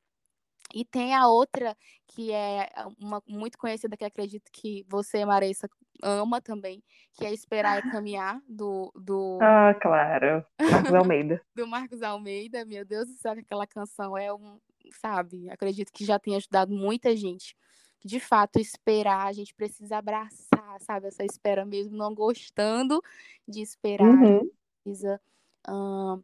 E 0.74 0.84
tem 0.84 1.14
a 1.14 1.26
outra, 1.28 1.74
que 2.08 2.30
é 2.30 2.68
uma 3.00 3.22
muito 3.26 3.56
conhecida, 3.56 3.96
que 3.96 4.04
acredito 4.04 4.50
que 4.52 4.84
você, 4.86 5.24
Marissa, 5.24 5.68
ama 6.02 6.42
também, 6.42 6.82
que 7.14 7.24
é 7.24 7.32
Esperar 7.32 7.78
e 7.78 7.90
Caminhar, 7.90 8.42
do... 8.46 8.92
do... 8.94 9.38
Ah, 9.40 9.72
claro. 9.80 10.44
Marcos 10.60 10.94
Almeida. 10.94 11.40
do 11.56 11.66
Marcos 11.66 12.02
Almeida, 12.02 12.66
meu 12.66 12.84
Deus 12.84 13.06
do 13.06 13.14
céu, 13.14 13.32
aquela 13.32 13.66
canção 13.66 14.16
é 14.16 14.30
um, 14.32 14.60
sabe, 14.92 15.50
acredito 15.50 15.92
que 15.92 16.04
já 16.04 16.18
tenha 16.18 16.36
ajudado 16.36 16.72
muita 16.72 17.16
gente 17.16 17.56
de 18.04 18.20
fato 18.20 18.58
esperar, 18.58 19.26
a 19.26 19.32
gente 19.32 19.54
precisa 19.54 19.98
abraçar, 19.98 20.80
sabe, 20.80 21.08
essa 21.08 21.24
espera 21.24 21.64
mesmo, 21.64 21.96
não 21.96 22.14
gostando 22.14 23.02
de 23.46 23.60
esperar, 23.60 24.06
uhum. 24.06 24.50
precisa 24.82 25.20
uh, 25.68 26.22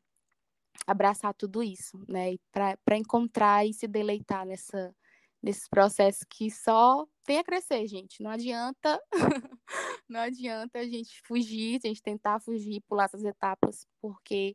abraçar 0.87 1.35
tudo 1.35 1.63
isso, 1.63 1.99
né, 2.09 2.37
para 2.53 2.97
encontrar 2.97 3.67
e 3.67 3.73
se 3.73 3.89
deleitar 3.89 4.47
nessa, 4.47 4.95
nesses 5.43 5.69
processos 5.69 6.25
que 6.29 6.51
só 6.51 7.07
tem 7.25 7.39
a 7.39 7.45
crescer, 7.45 7.87
gente, 7.87 8.23
não 8.23 8.31
adianta, 8.31 9.01
não 10.09 10.21
adianta 10.21 10.79
a 10.79 10.85
gente 10.85 11.21
fugir, 11.23 11.81
a 11.83 11.89
gente 11.89 12.03
tentar 12.03 12.41
fugir, 12.41 12.83
pular 12.83 13.05
essas 13.05 13.25
etapas, 13.25 13.87
porque 14.01 14.55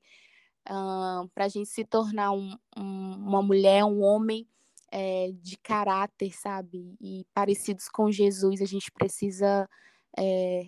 uh, 0.68 1.28
para 1.34 1.46
a 1.46 1.48
gente 1.48 1.70
se 1.70 1.86
tornar 1.86 2.32
um, 2.32 2.56
um, 2.76 3.16
uma 3.16 3.42
mulher, 3.42 3.84
um 3.84 4.02
homem 4.02 4.48
é, 4.92 5.32
de 5.42 5.58
caráter, 5.58 6.34
sabe? 6.34 6.96
E 7.00 7.26
parecidos 7.34 7.88
com 7.88 8.12
Jesus, 8.12 8.62
a 8.62 8.66
gente 8.66 8.92
precisa 8.92 9.70
é, 10.18 10.68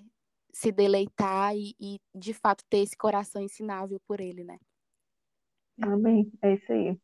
se 0.54 0.72
deleitar 0.72 1.56
e, 1.56 1.76
e, 1.80 2.00
de 2.14 2.34
fato, 2.34 2.64
ter 2.70 2.80
esse 2.80 2.98
coração 2.98 3.42
ensinável 3.42 4.00
por 4.08 4.20
ele, 4.20 4.44
né? 4.44 4.58
Amém, 5.82 6.32
é 6.44 6.54
isso 6.54 6.72
aí. 6.72 7.00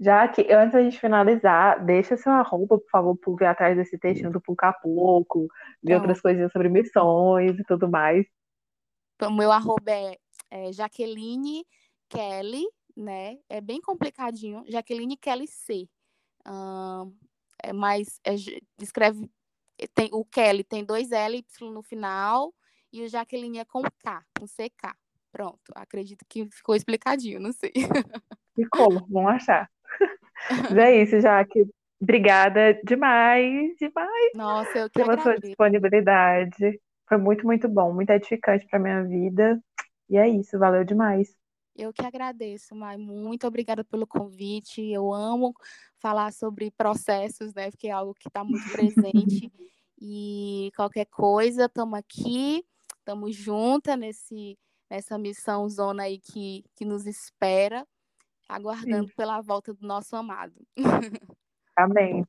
Já 0.00 0.26
que, 0.26 0.52
antes 0.52 0.72
da 0.72 0.82
gente 0.82 0.98
finalizar, 0.98 1.84
deixa 1.84 2.16
seu 2.16 2.32
arroba, 2.32 2.78
por 2.78 2.90
favor, 2.90 3.16
por 3.16 3.36
ver 3.36 3.46
atrás 3.46 3.76
desse 3.76 3.96
textinho 3.98 4.32
do 4.32 4.40
Pouco 4.40 4.66
a 4.66 4.72
Pouco, 4.72 5.46
ver 5.82 5.92
então, 5.92 5.98
outras 5.98 6.20
coisinhas 6.20 6.50
sobre 6.50 6.68
missões 6.68 7.56
e 7.56 7.64
tudo 7.64 7.88
mais. 7.88 8.26
O 9.22 9.30
meu 9.30 9.52
arroba 9.52 9.92
é, 9.92 10.16
é 10.50 10.72
Jaqueline 10.72 11.64
Kelly, 12.08 12.64
né? 12.96 13.38
É 13.48 13.60
bem 13.60 13.80
complicadinho. 13.80 14.64
Jaqueline 14.68 15.16
Kelly 15.16 15.46
C. 15.46 15.88
Uh, 16.46 17.12
é 17.62 17.72
mais. 17.72 18.20
É, 18.24 18.34
escreve. 18.80 19.30
Tem, 19.94 20.08
o 20.12 20.24
Kelly 20.24 20.64
tem 20.64 20.84
dois 20.84 21.12
L 21.12 21.36
Y 21.36 21.70
no 21.70 21.82
final 21.82 22.54
e 22.92 23.02
o 23.02 23.08
Jaqueline 23.08 23.58
é 23.58 23.64
com 23.64 23.82
K, 23.82 24.22
com 24.38 24.46
CK. 24.46 24.96
Pronto, 25.30 25.70
acredito 25.74 26.24
que 26.26 26.48
ficou 26.50 26.74
explicadinho, 26.74 27.38
não 27.38 27.52
sei. 27.52 27.72
Ficou, 28.54 29.06
vamos 29.10 29.32
achar. 29.32 29.70
Mas 30.48 30.78
é 30.78 31.02
isso, 31.02 31.20
Jaque. 31.20 31.66
Obrigada 32.00 32.72
demais, 32.84 33.76
demais. 33.78 34.32
Nossa, 34.34 34.78
eu 34.78 34.88
que 34.88 34.94
pela 34.94 35.12
agradeço. 35.12 35.40
sua 35.40 35.48
disponibilidade. 35.48 36.80
Foi 37.06 37.18
muito, 37.18 37.44
muito 37.44 37.68
bom, 37.68 37.92
muito 37.92 38.10
edificante 38.10 38.66
para 38.66 38.78
minha 38.78 39.04
vida. 39.04 39.60
E 40.08 40.16
é 40.16 40.26
isso, 40.26 40.58
valeu 40.58 40.84
demais. 40.84 41.36
Eu 41.76 41.92
que 41.92 42.04
agradeço, 42.04 42.74
Mai. 42.74 42.96
Muito 42.96 43.46
obrigada 43.46 43.84
pelo 43.84 44.06
convite. 44.06 44.80
Eu 44.82 45.12
amo 45.12 45.54
falar 45.98 46.32
sobre 46.32 46.70
processos, 46.70 47.52
né? 47.52 47.70
Porque 47.70 47.88
é 47.88 47.90
algo 47.90 48.14
que 48.14 48.28
está 48.28 48.42
muito 48.42 48.70
presente. 48.72 49.52
e 50.00 50.72
qualquer 50.74 51.04
coisa, 51.06 51.66
estamos 51.66 51.98
aqui, 51.98 52.64
estamos 52.98 53.36
juntas 53.36 53.98
nesse, 53.98 54.58
nessa 54.90 55.18
missão 55.18 55.68
zona 55.68 56.04
aí 56.04 56.18
que, 56.18 56.64
que 56.74 56.84
nos 56.84 57.06
espera, 57.06 57.86
aguardando 58.48 59.08
Sim. 59.08 59.14
pela 59.14 59.42
volta 59.42 59.74
do 59.74 59.86
nosso 59.86 60.16
amado. 60.16 60.54
Amém. 61.76 62.24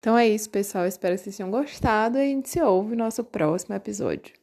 Então 0.00 0.16
é 0.16 0.26
isso, 0.26 0.48
pessoal. 0.50 0.86
Espero 0.86 1.14
que 1.14 1.22
vocês 1.22 1.36
tenham 1.36 1.50
gostado 1.50 2.16
e 2.18 2.22
a 2.22 2.24
gente 2.24 2.48
se 2.48 2.60
ouve 2.60 2.96
no 2.96 3.04
nosso 3.04 3.22
próximo 3.22 3.74
episódio. 3.74 4.39